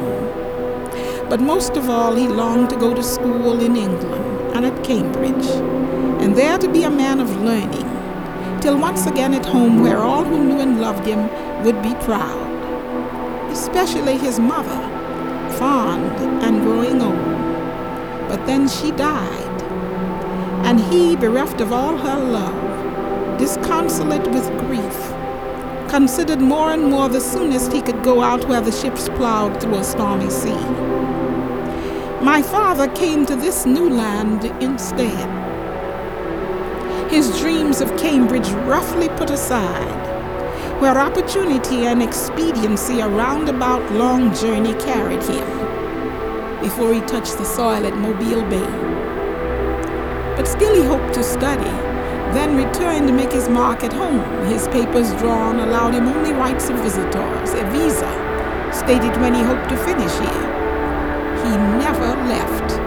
But 1.28 1.40
most 1.40 1.76
of 1.76 1.90
all, 1.90 2.14
he 2.14 2.28
longed 2.28 2.70
to 2.70 2.76
go 2.76 2.94
to 2.94 3.02
school 3.02 3.60
in 3.60 3.74
England 3.74 4.54
and 4.54 4.64
at 4.64 4.84
Cambridge, 4.84 5.48
and 6.22 6.36
there 6.36 6.56
to 6.58 6.68
be 6.68 6.84
a 6.84 6.90
man 6.90 7.18
of 7.18 7.28
learning, 7.42 7.93
till 8.64 8.78
once 8.78 9.04
again 9.04 9.34
at 9.34 9.44
home 9.44 9.82
where 9.82 9.98
all 9.98 10.24
who 10.24 10.42
knew 10.42 10.58
and 10.58 10.80
loved 10.80 11.04
him 11.04 11.20
would 11.64 11.82
be 11.82 11.94
proud, 11.96 13.52
especially 13.52 14.16
his 14.16 14.40
mother, 14.40 14.80
fond 15.58 16.16
and 16.42 16.62
growing 16.62 17.02
old. 17.02 17.36
But 18.26 18.46
then 18.46 18.66
she 18.66 18.90
died, 18.92 19.62
and 20.64 20.80
he, 20.80 21.14
bereft 21.14 21.60
of 21.60 21.74
all 21.74 21.94
her 21.98 22.18
love, 22.18 23.38
disconsolate 23.38 24.26
with 24.28 24.48
grief, 24.60 24.98
considered 25.90 26.40
more 26.40 26.72
and 26.72 26.84
more 26.84 27.10
the 27.10 27.20
soonest 27.20 27.70
he 27.70 27.82
could 27.82 28.02
go 28.02 28.22
out 28.22 28.48
where 28.48 28.62
the 28.62 28.72
ships 28.72 29.10
plowed 29.10 29.60
through 29.60 29.74
a 29.74 29.84
stormy 29.84 30.30
sea. 30.30 30.64
My 32.22 32.40
father 32.40 32.88
came 32.88 33.26
to 33.26 33.36
this 33.36 33.66
new 33.66 33.90
land 33.90 34.46
instead. 34.62 35.43
His 37.14 37.38
dreams 37.38 37.80
of 37.80 37.96
Cambridge 37.96 38.48
roughly 38.66 39.08
put 39.10 39.30
aside, 39.30 40.80
where 40.80 40.98
opportunity 40.98 41.86
and 41.86 42.02
expediency 42.02 42.98
a 42.98 43.08
roundabout 43.08 43.88
long 43.92 44.34
journey 44.34 44.74
carried 44.74 45.22
him 45.22 45.48
before 46.60 46.92
he 46.92 47.00
touched 47.02 47.38
the 47.38 47.44
soil 47.44 47.86
at 47.86 47.96
Mobile 47.96 48.42
Bay. 48.50 48.66
But 50.36 50.48
still 50.48 50.74
he 50.74 50.82
hoped 50.82 51.14
to 51.14 51.22
study 51.22 51.70
then 52.34 52.56
returned 52.56 53.06
to 53.06 53.12
make 53.12 53.30
his 53.30 53.48
mark 53.48 53.84
at 53.84 53.92
home. 53.92 54.24
His 54.48 54.66
papers 54.66 55.12
drawn 55.20 55.60
allowed 55.60 55.94
him 55.94 56.08
only 56.08 56.32
rights 56.32 56.68
of 56.68 56.80
visitors, 56.80 57.54
a 57.54 57.64
visa, 57.70 58.10
stated 58.72 59.16
when 59.20 59.34
he 59.34 59.42
hoped 59.42 59.68
to 59.68 59.76
finish 59.76 60.14
here. 60.18 60.46
He 61.44 61.50
never 61.78 62.08
left. 62.26 62.83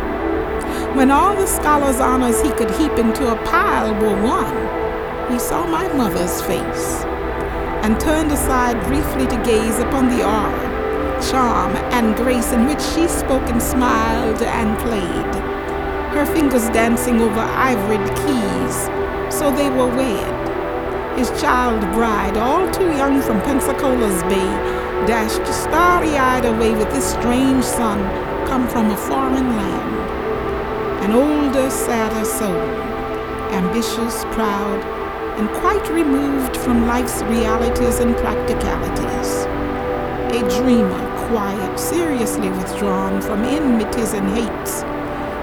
When 0.98 1.12
all 1.12 1.36
the 1.36 1.46
scholar's 1.46 2.00
honors 2.00 2.42
he 2.42 2.50
could 2.50 2.72
heap 2.72 2.94
into 2.94 3.32
a 3.32 3.36
pile 3.46 3.94
were 4.02 4.20
won, 4.20 5.32
he 5.32 5.38
saw 5.38 5.68
my 5.68 5.88
mother's 5.94 6.42
face 6.42 7.04
and 7.86 8.00
turned 8.00 8.32
aside 8.32 8.84
briefly 8.88 9.28
to 9.28 9.44
gaze 9.44 9.78
upon 9.78 10.10
the 10.10 10.26
aura, 10.26 11.22
charm, 11.30 11.76
and 11.94 12.16
grace 12.16 12.52
in 12.52 12.66
which 12.66 12.82
she 12.82 13.08
spoke 13.08 13.48
and 13.48 13.62
smiled 13.62 14.42
and 14.42 14.76
played, 14.80 15.36
her 16.16 16.26
fingers 16.34 16.68
dancing 16.70 17.22
over 17.22 17.42
ivory 17.42 18.00
keys 18.18 18.90
so 19.30 19.52
they 19.52 19.70
were 19.70 19.96
wed. 19.96 21.20
His 21.20 21.30
child 21.40 21.80
bride, 21.94 22.38
all 22.38 22.72
too 22.72 22.92
young 22.98 23.22
from 23.22 23.40
Pensacola's 23.42 24.24
Bay, 24.24 24.52
dashed 25.06 25.46
starry 25.54 26.18
eyed 26.18 26.46
away 26.46 26.74
with 26.74 26.90
this 26.90 27.12
strange 27.12 27.64
son 27.64 28.00
come 28.48 28.68
from 28.68 28.90
a 28.90 28.98
foreign 28.98 29.56
land. 29.56 29.97
An 31.08 31.14
older, 31.14 31.70
sadder 31.70 32.26
soul, 32.26 32.52
ambitious, 33.54 34.26
proud, 34.36 34.84
and 35.40 35.50
quite 35.62 35.88
removed 35.90 36.58
from 36.58 36.86
life's 36.86 37.22
realities 37.24 38.00
and 38.00 38.14
practicalities. 38.18 39.46
A 40.36 40.60
dreamer, 40.60 41.28
quiet, 41.30 41.80
seriously 41.80 42.50
withdrawn 42.50 43.22
from 43.22 43.46
enmities 43.46 44.12
and 44.12 44.28
hates, 44.32 44.82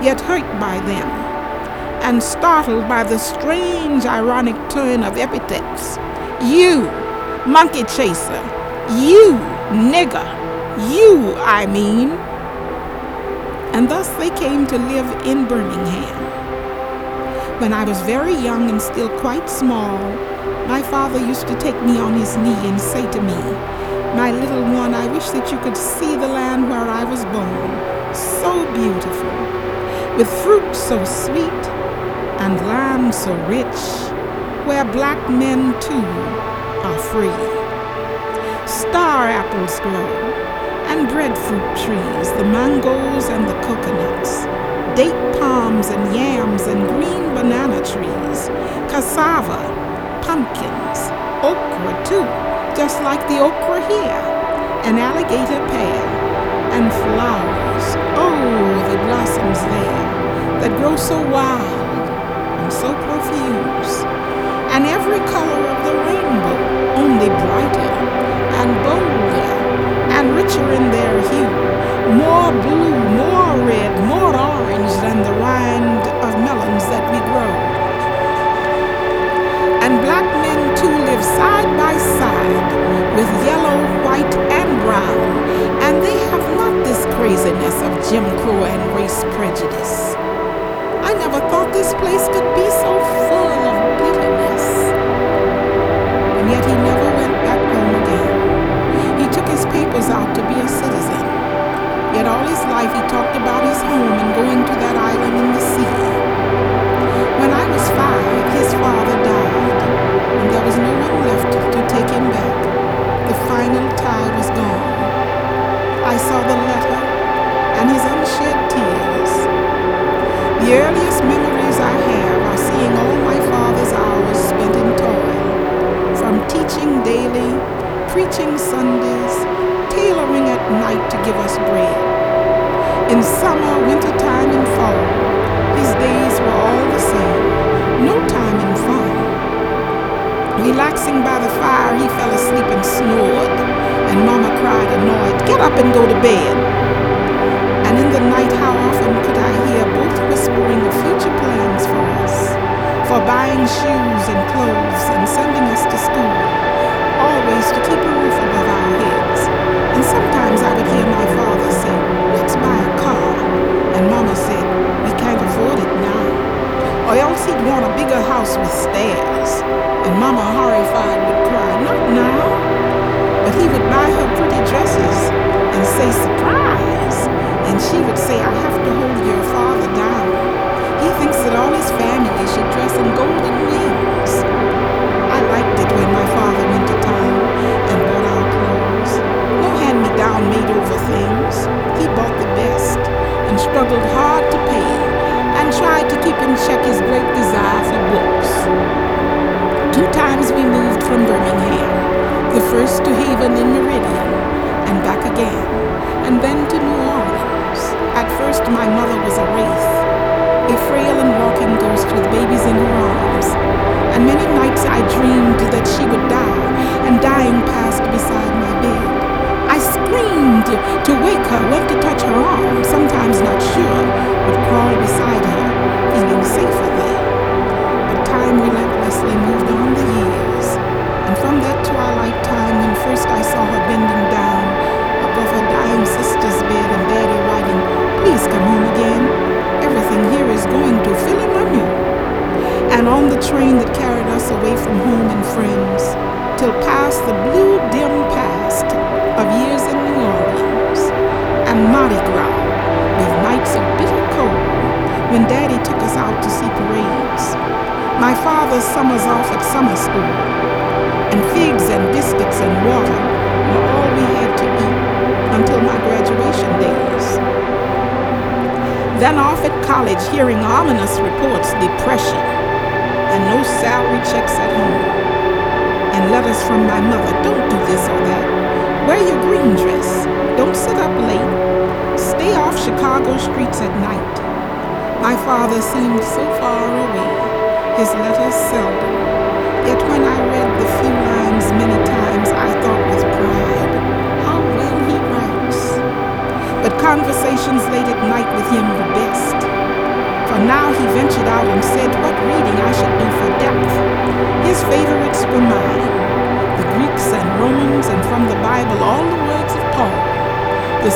yet 0.05 0.21
hurt 0.21 0.45
by 0.61 0.79
them 0.81 1.09
and 2.05 2.23
startled 2.23 2.87
by 2.87 3.03
the 3.03 3.17
strange, 3.17 4.05
ironic 4.05 4.57
turn 4.69 5.03
of 5.03 5.17
epithets. 5.17 5.97
You, 6.45 6.83
monkey 7.51 7.85
chaser. 7.85 8.45
You, 9.01 9.41
nigger. 9.73 10.29
You, 10.93 11.33
I 11.37 11.65
mean. 11.65 12.11
And 13.75 13.91
thus 13.91 14.09
they 14.19 14.31
came 14.31 14.69
to 14.69 14.79
live 14.79 15.27
in 15.27 15.49
Birmingham. 15.49 16.23
When 17.61 17.73
I 17.73 17.83
was 17.83 18.01
very 18.03 18.33
young 18.33 18.71
and 18.71 18.81
still 18.81 19.09
quite 19.19 19.51
small, 19.51 19.99
my 20.69 20.81
father 20.81 21.19
used 21.19 21.49
to 21.49 21.59
take 21.59 21.83
me 21.83 21.99
on 21.99 22.15
his 22.15 22.37
knee 22.37 22.69
and 22.69 22.81
say 22.81 23.03
to 23.11 23.21
me, 23.21 23.35
My 24.15 24.31
little 24.31 24.63
one, 24.63 24.95
I 24.95 25.11
wish 25.13 25.29
that 25.31 25.51
you 25.51 25.59
could 25.59 25.77
see 25.77 26.15
the 26.15 26.29
land 26.29 26.71
where 26.71 26.89
I 26.89 27.03
was 27.03 27.25
born. 27.35 28.15
So 28.15 28.65
beautiful, 28.75 29.35
with 30.17 30.31
fruit 30.45 30.73
so 30.73 31.05
sweet 31.05 31.65
and 32.45 32.55
land 32.69 33.13
so 33.13 33.35
rich, 33.47 33.81
where 34.69 34.85
black 34.85 35.19
men 35.29 35.75
too 35.81 36.07
are 36.87 36.99
free. 37.11 37.41
Star 38.69 39.27
apples 39.29 39.81
grow, 39.81 40.44
and 40.95 41.09
breadfruit 41.09 41.77
trees, 41.77 42.31
the 42.39 42.45
mangoes 42.45 43.29
and 43.29 43.49
the 43.49 43.59
coconuts, 43.67 44.47
date 44.95 45.21
palms 45.41 45.89
and 45.89 46.15
yams 46.15 46.63
and 46.71 46.87
green 46.87 47.35
banana 47.35 47.79
trees, 47.83 48.47
cassava, 48.87 49.59
pumpkins, 50.23 51.01
okra 51.43 51.95
too, 52.07 52.23
just 52.79 53.03
like 53.03 53.19
the 53.27 53.41
okra 53.43 53.81
here, 53.91 54.23
an 54.87 54.97
alligator 54.99 55.59
pear, 55.67 56.05
and 56.77 56.87
flowers. 57.03 57.87
Oh, 58.15 58.47
the 58.91 58.99
blossoms 59.07 59.61
there 59.75 60.07
that 60.61 60.79
grow 60.79 60.95
so 60.95 61.19
wild 61.29 62.07
and 62.63 62.73
so 62.73 62.95
profuse, 63.03 63.95
and 64.71 64.87
every 64.87 65.19
color 65.27 65.63
of 65.75 65.79
the 65.87 65.95
rainbow 66.07 66.59
only 67.03 67.29
brighter 67.43 67.93
and 68.63 68.71
bolder 68.85 69.54
and 70.15 70.37
richer 70.37 70.73
in 70.73 70.91
their 70.91 71.17
hue, 71.31 71.55
more 72.23 72.53
blue, 72.63 72.99
more 73.19 73.55
red, 73.67 73.93
more 74.07 74.31
orange 74.31 74.95
than 75.03 75.19
the 75.27 75.35
rind 75.43 76.03
of 76.23 76.31
melons 76.47 76.87
that 76.87 77.05
we 77.11 77.19
grow. 77.31 77.55
And 79.83 80.01
black 80.07 80.27
men 80.47 80.61
too 80.79 80.95
live 81.09 81.25
side 81.39 81.71
by 81.77 81.99
side 81.99 82.71
with 83.17 83.31
yellow, 83.45 83.79
white, 84.07 84.35
and 84.55 84.71
brown, 84.87 85.29
and 85.83 86.01
they 86.01 86.19
have 86.31 86.47
not 86.61 86.85
this 86.85 87.03
craziness 87.17 87.77
of 87.83 87.93
Jim 88.09 88.25
Crow 88.41 88.65
and 88.65 88.83
race 88.95 89.25
prejudice. 89.35 90.15
I 91.03 91.13
never 91.19 91.41
thought 91.51 91.73
this 91.73 91.93
place 91.95 92.27
could 92.29 92.49
be 92.55 92.71
so 92.71 92.93
full. 93.19 93.34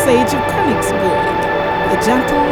Sage 0.08 0.32
of 0.32 0.44
Königsberg, 0.48 1.36
the 1.90 1.96
gentle 2.02 2.47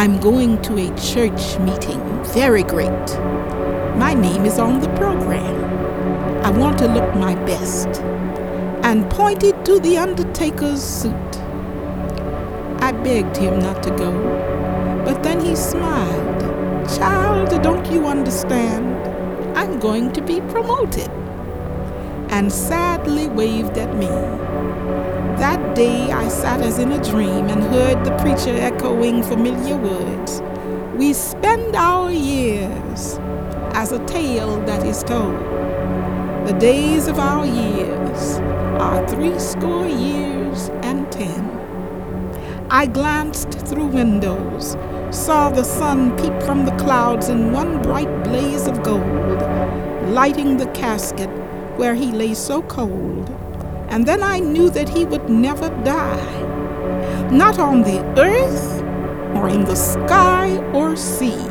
I'm 0.00 0.18
going 0.18 0.62
to 0.62 0.78
a 0.78 0.88
church 0.98 1.58
meeting, 1.58 2.00
very 2.32 2.62
great. 2.62 3.08
My 3.98 4.14
name 4.14 4.46
is 4.46 4.58
on 4.58 4.80
the 4.80 4.88
program. 4.94 6.42
I 6.42 6.48
want 6.48 6.78
to 6.78 6.88
look 6.88 7.14
my 7.16 7.34
best. 7.44 8.00
And 8.82 9.10
pointed 9.10 9.62
to 9.66 9.78
the 9.78 9.98
undertaker's 9.98 10.82
suit. 10.82 11.36
I 12.80 12.92
begged 12.92 13.36
him 13.36 13.58
not 13.58 13.82
to 13.82 13.90
go, 13.90 14.10
but 15.04 15.22
then 15.22 15.38
he 15.38 15.54
smiled. 15.54 16.40
Child, 16.96 17.62
don't 17.62 17.84
you 17.92 18.06
understand? 18.06 18.96
I'm 19.54 19.78
going 19.78 20.14
to 20.14 20.22
be 20.22 20.40
promoted. 20.52 21.10
And 22.30 22.50
sadly 22.50 23.28
waved 23.28 23.76
at 23.76 23.94
me. 23.94 24.08
That 25.36 25.74
day 25.74 26.10
I 26.10 26.28
sat 26.28 26.62
as 26.62 26.78
in 26.78 26.92
a 26.92 27.04
dream 27.04 27.48
and 27.48 27.62
heard 27.64 28.02
the 28.02 28.09
preacher 28.20 28.54
echoing 28.56 29.22
familiar 29.22 29.76
words. 29.76 30.42
We 30.96 31.14
spend 31.14 31.74
our 31.74 32.12
years 32.12 33.18
as 33.72 33.92
a 33.92 34.04
tale 34.06 34.60
that 34.66 34.86
is 34.86 35.02
told. 35.02 35.40
The 36.46 36.56
days 36.58 37.06
of 37.06 37.18
our 37.18 37.46
years 37.46 38.38
are 38.80 39.06
three 39.08 39.38
score 39.38 39.86
years 39.86 40.68
and 40.82 41.10
ten. 41.10 41.46
I 42.70 42.86
glanced 42.86 43.52
through 43.52 43.86
windows, 43.86 44.76
saw 45.10 45.50
the 45.50 45.64
sun 45.64 46.16
peep 46.18 46.42
from 46.42 46.66
the 46.66 46.76
clouds 46.76 47.28
in 47.28 47.52
one 47.52 47.80
bright 47.82 48.24
blaze 48.24 48.66
of 48.66 48.82
gold, 48.82 49.42
lighting 50.10 50.58
the 50.58 50.70
casket 50.72 51.30
where 51.78 51.94
he 51.94 52.12
lay 52.12 52.34
so 52.34 52.62
cold. 52.62 53.30
And 53.88 54.06
then 54.06 54.22
I 54.22 54.38
knew 54.38 54.70
that 54.70 54.88
he 54.88 55.04
would 55.04 55.28
never 55.28 55.68
die, 55.84 57.30
not 57.30 57.58
on 57.58 57.82
the 57.82 57.99
earth 58.16 58.82
or 59.36 59.48
in 59.48 59.64
the 59.64 59.76
sky 59.76 60.56
or 60.72 60.96
sea. 60.96 61.48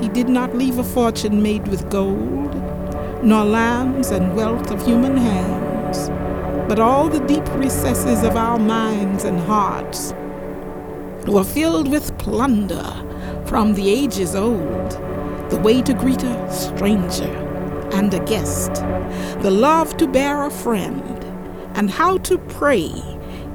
He 0.00 0.08
did 0.08 0.28
not 0.28 0.56
leave 0.56 0.78
a 0.78 0.84
fortune 0.84 1.42
made 1.42 1.66
with 1.68 1.90
gold, 1.90 2.54
nor 3.22 3.44
lands 3.44 4.10
and 4.10 4.36
wealth 4.36 4.70
of 4.70 4.84
human 4.84 5.16
hands 5.16 6.10
but 6.68 6.78
all 6.78 7.08
the 7.08 7.20
deep 7.20 7.46
recesses 7.54 8.22
of 8.22 8.36
our 8.36 8.58
minds 8.58 9.24
and 9.24 9.40
hearts 9.40 10.12
were 11.26 11.42
filled 11.42 11.90
with 11.90 12.16
plunder 12.18 12.84
from 13.46 13.72
the 13.72 13.88
ages 13.88 14.34
old, 14.34 14.90
the 15.50 15.58
way 15.64 15.80
to 15.80 15.94
greet 15.94 16.22
a 16.22 16.52
stranger 16.52 17.32
and 17.94 18.12
a 18.12 18.22
guest, 18.26 18.74
the 19.40 19.50
love 19.50 19.96
to 19.96 20.06
bear 20.06 20.44
a 20.44 20.50
friend, 20.50 21.24
and 21.74 21.90
how 21.90 22.18
to 22.18 22.36
pray 22.36 22.92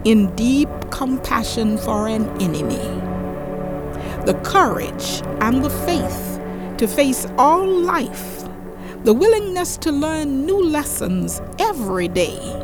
in 0.06 0.34
deep 0.36 0.70
compassion 0.92 1.78
for 1.78 2.08
an 2.08 2.30
enemy, 2.42 2.88
the 4.26 4.40
courage 4.44 5.22
and 5.42 5.64
the 5.64 5.70
faith 5.70 6.40
to 6.78 6.88
face 6.88 7.26
all 7.38 7.66
life, 7.68 8.44
the 9.04 9.14
willingness 9.14 9.78
to 9.78 9.92
learn 9.92 10.46
new 10.46 10.64
lessons 10.64 11.42
every 11.60 12.08
day 12.08 12.64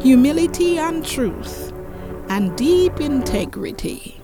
humility 0.00 0.78
and 0.78 1.04
truth, 1.04 1.72
and 2.28 2.56
deep 2.56 3.00
integrity. 3.00 4.20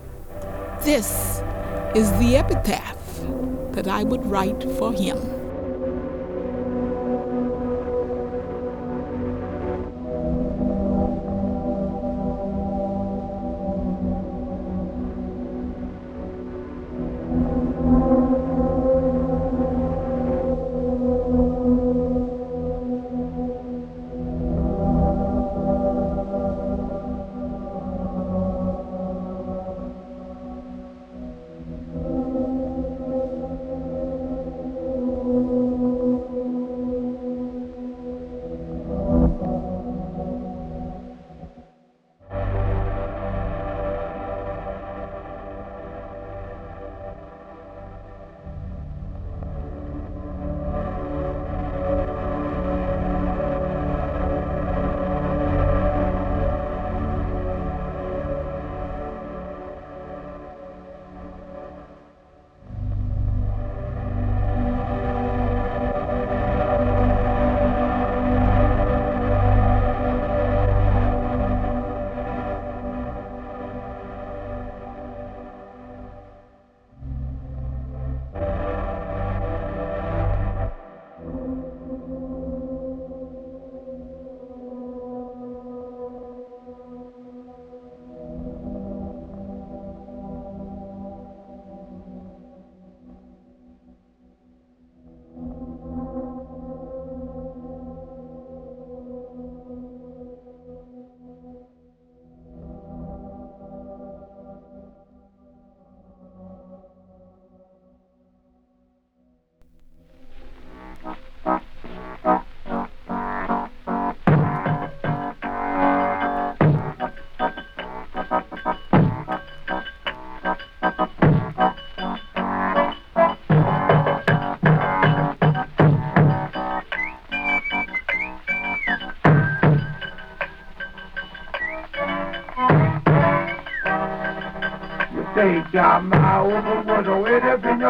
This 0.82 1.42
is 1.94 2.10
the 2.20 2.36
epitaph 2.36 2.96
that 3.72 3.88
I 3.88 4.04
would 4.04 4.24
write 4.24 4.62
for 4.78 4.92
him. 4.92 5.18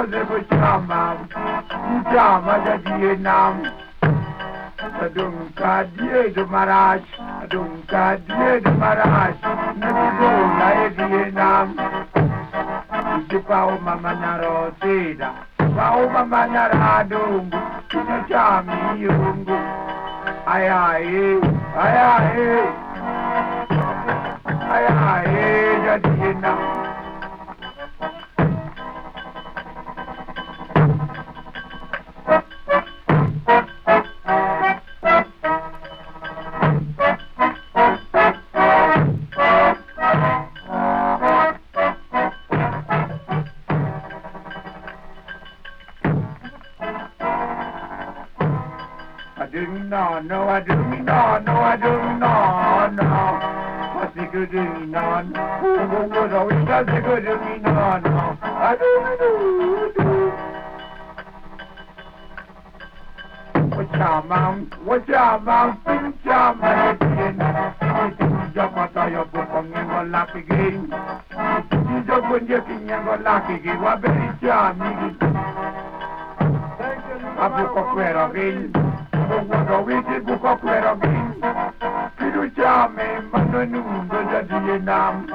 nemuchama 0.07 1.15
muchama 1.91 2.55
chatiye 2.65 3.17
namo 3.17 3.67
adongukadiyeto 5.05 6.47
marachi 6.47 7.17
adongukadiyeto 7.45 8.71
marachi 8.71 9.47
nekudonga 9.81 10.67
yetiye 10.81 11.25
namo 11.31 11.75
kuti 13.13 13.39
kwawo 13.39 13.79
mamanyaroteda 13.85 15.31
kwawo 15.75 16.09
mamanyarandongo 16.11 17.59
tinochami 17.89 18.73
iyongo 18.99 19.59
ayaye 20.47 21.39
ayaye 21.85 22.63
ayaye 24.75 25.81
chatiye 25.85 26.33
namo 26.35 26.72
ja 49.93 50.21
Vietnam. 50.21 50.49
I 50.49 50.61
didn't 50.61 51.05
no, 51.05 51.13
I 51.13 51.39
no, 51.41 51.53
I 51.53 51.77
didn't 51.77 52.19
know, 52.19 52.89
no. 52.97 53.13
What's 53.95 54.17
the 54.17 54.25
good 54.33 54.55
in 54.55 54.91
none? 54.91 55.35
Who 55.35 56.09
was 56.09 56.33
always 56.33 56.67
does 56.67 56.87
the 56.87 57.01
good 57.01 57.25
in 57.25 57.39
me, 57.41 57.59
no, 57.59 57.99
no. 57.99 58.39
I 58.43 58.77
don't 58.79 59.19
know. 59.19 60.33
What's 63.77 63.93
your 63.93 64.23
mom? 64.23 64.71
What's 64.85 65.09
your 65.09 65.41
mom? 65.41 65.83
Pinch 65.85 66.17
your 66.25 66.55
man 66.57 66.97
again. 66.97 67.39
Jump 68.55 68.77
your 68.95 69.25
book 69.27 69.49
on 69.51 69.71
your 69.71 70.05
lucky 70.05 70.43
game. 70.43 70.93
You 70.93 72.05
just 72.07 72.31
when 72.31 72.47
you're 72.47 72.71
in 72.71 72.89
your 72.89 73.19
lucky 73.19 73.63
game. 73.63 73.81
What 73.83 74.01
very 74.01 74.39
charming. 74.41 75.19
Abuko 77.43 77.83
kwero 77.93 78.33
gin 78.35 78.92
Buko 79.33 79.77
witi 79.87 80.17
buko 80.27 80.57
kwero 80.57 80.93
gin 81.01 81.27
Kidu 82.19 82.43
chame 82.57 83.07
mano 83.33 83.65
nundo 83.65 84.19
jadi 84.31 84.79
nam 84.85 85.27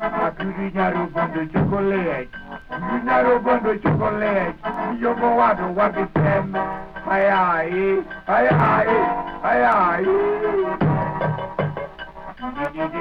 Akiri 0.00 0.72
nyaru 0.74 1.06
bondo 1.12 1.44
chocolate 1.52 2.28
Nyaru 3.04 3.40
bondo 3.44 3.74
chocolate 3.82 4.54
Yogo 5.00 5.28
wado 5.36 5.66
wagi 5.76 6.04
tem 6.14 6.56
Ay 7.10 7.28
ay 7.28 7.72
ay 8.26 8.46
ay 8.48 8.88
ay 9.44 9.62
ay 9.64 10.04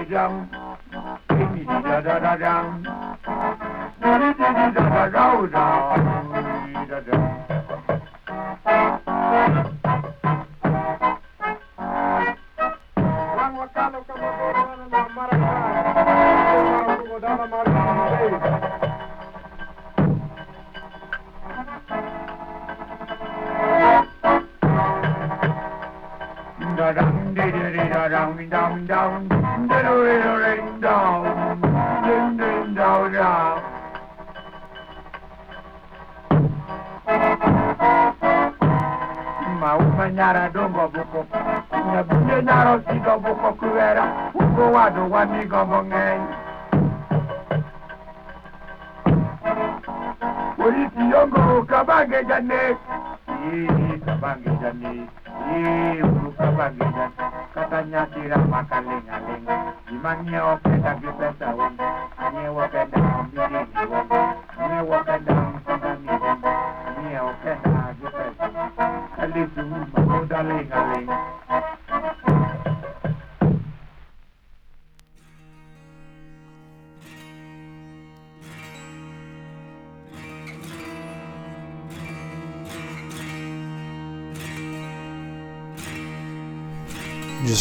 dum 0.09 0.47
Di 1.29 1.43
di 1.53 1.63
da 1.83 2.01
da 2.01 2.19
da 2.19 2.35
dum 2.35 2.83
Di 4.01 4.11
di 4.19 4.29
da 4.35 4.51
da 4.51 5.07
da 5.07 5.07
da 5.07 5.27
da 5.47 5.65
da 6.89 6.99
da 6.99 7.36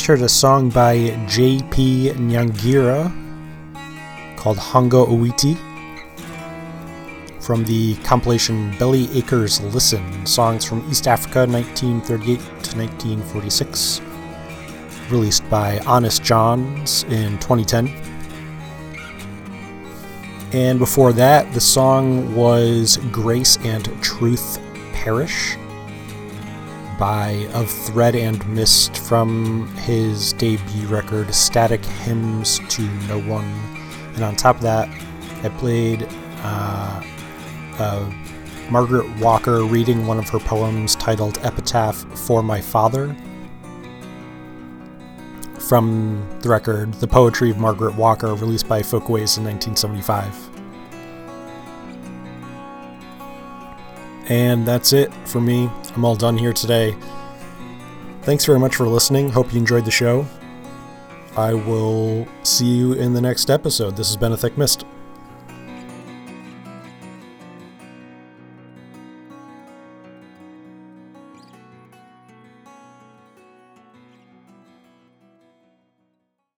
heard 0.06 0.22
a 0.22 0.28
song 0.28 0.70
by 0.70 1.08
J.P. 1.26 2.12
Nyangira 2.12 3.10
called 4.36 4.56
Hongo 4.56 5.04
Owiti 5.04 5.56
from 7.42 7.64
the 7.64 7.96
compilation 8.04 8.72
Belly 8.78 9.08
Acres 9.18 9.60
Listen 9.74 10.24
Songs 10.24 10.64
from 10.64 10.88
East 10.88 11.08
Africa 11.08 11.40
1938 11.40 12.38
to 12.38 12.78
1946, 12.78 14.00
released 15.10 15.50
by 15.50 15.80
Honest 15.80 16.22
Jon's 16.22 17.02
in 17.04 17.36
2010. 17.40 17.88
And 20.52 20.78
before 20.78 21.12
that, 21.14 21.52
the 21.52 21.60
song 21.60 22.32
was 22.36 22.98
Grace 23.10 23.56
and 23.64 23.86
Truth 24.04 24.60
Perish 24.92 25.56
by 26.98 27.48
Of 27.52 27.70
Thread 27.70 28.14
and 28.14 28.46
Mist 28.48 28.96
from 28.96 29.68
his 29.76 30.32
debut 30.34 30.86
record 30.88 31.34
Static 31.34 31.84
Hymns 31.84 32.60
to 32.70 32.82
No 33.08 33.20
One. 33.20 33.44
And 34.14 34.24
on 34.24 34.36
top 34.36 34.56
of 34.56 34.62
that, 34.62 34.88
I 35.42 35.48
played 35.58 36.08
uh, 36.42 37.02
uh, 37.78 38.12
Margaret 38.70 39.08
Walker 39.20 39.64
reading 39.64 40.06
one 40.06 40.18
of 40.18 40.28
her 40.30 40.38
poems 40.38 40.94
titled 40.96 41.38
Epitaph 41.42 41.96
for 42.18 42.42
My 42.42 42.60
Father 42.60 43.14
from 45.68 46.24
the 46.40 46.48
record 46.48 46.94
The 46.94 47.08
Poetry 47.08 47.50
of 47.50 47.58
Margaret 47.58 47.94
Walker, 47.96 48.34
released 48.34 48.68
by 48.68 48.82
Folkways 48.82 49.36
in 49.36 49.44
1975. 49.44 50.56
And 54.28 54.66
that's 54.66 54.92
it 54.92 55.12
for 55.26 55.40
me. 55.40 55.70
I'm 55.96 56.04
all 56.04 56.14
done 56.14 56.36
here 56.36 56.52
today. 56.52 56.94
Thanks 58.20 58.44
very 58.44 58.58
much 58.58 58.76
for 58.76 58.86
listening. 58.86 59.30
Hope 59.30 59.50
you 59.54 59.58
enjoyed 59.58 59.86
the 59.86 59.90
show. 59.90 60.26
I 61.38 61.54
will 61.54 62.28
see 62.42 62.66
you 62.66 62.92
in 62.92 63.14
the 63.14 63.20
next 63.22 63.48
episode. 63.48 63.96
This 63.96 64.08
has 64.08 64.16
been 64.18 64.32
a 64.32 64.36
Thick 64.36 64.58
Mist. 64.58 64.84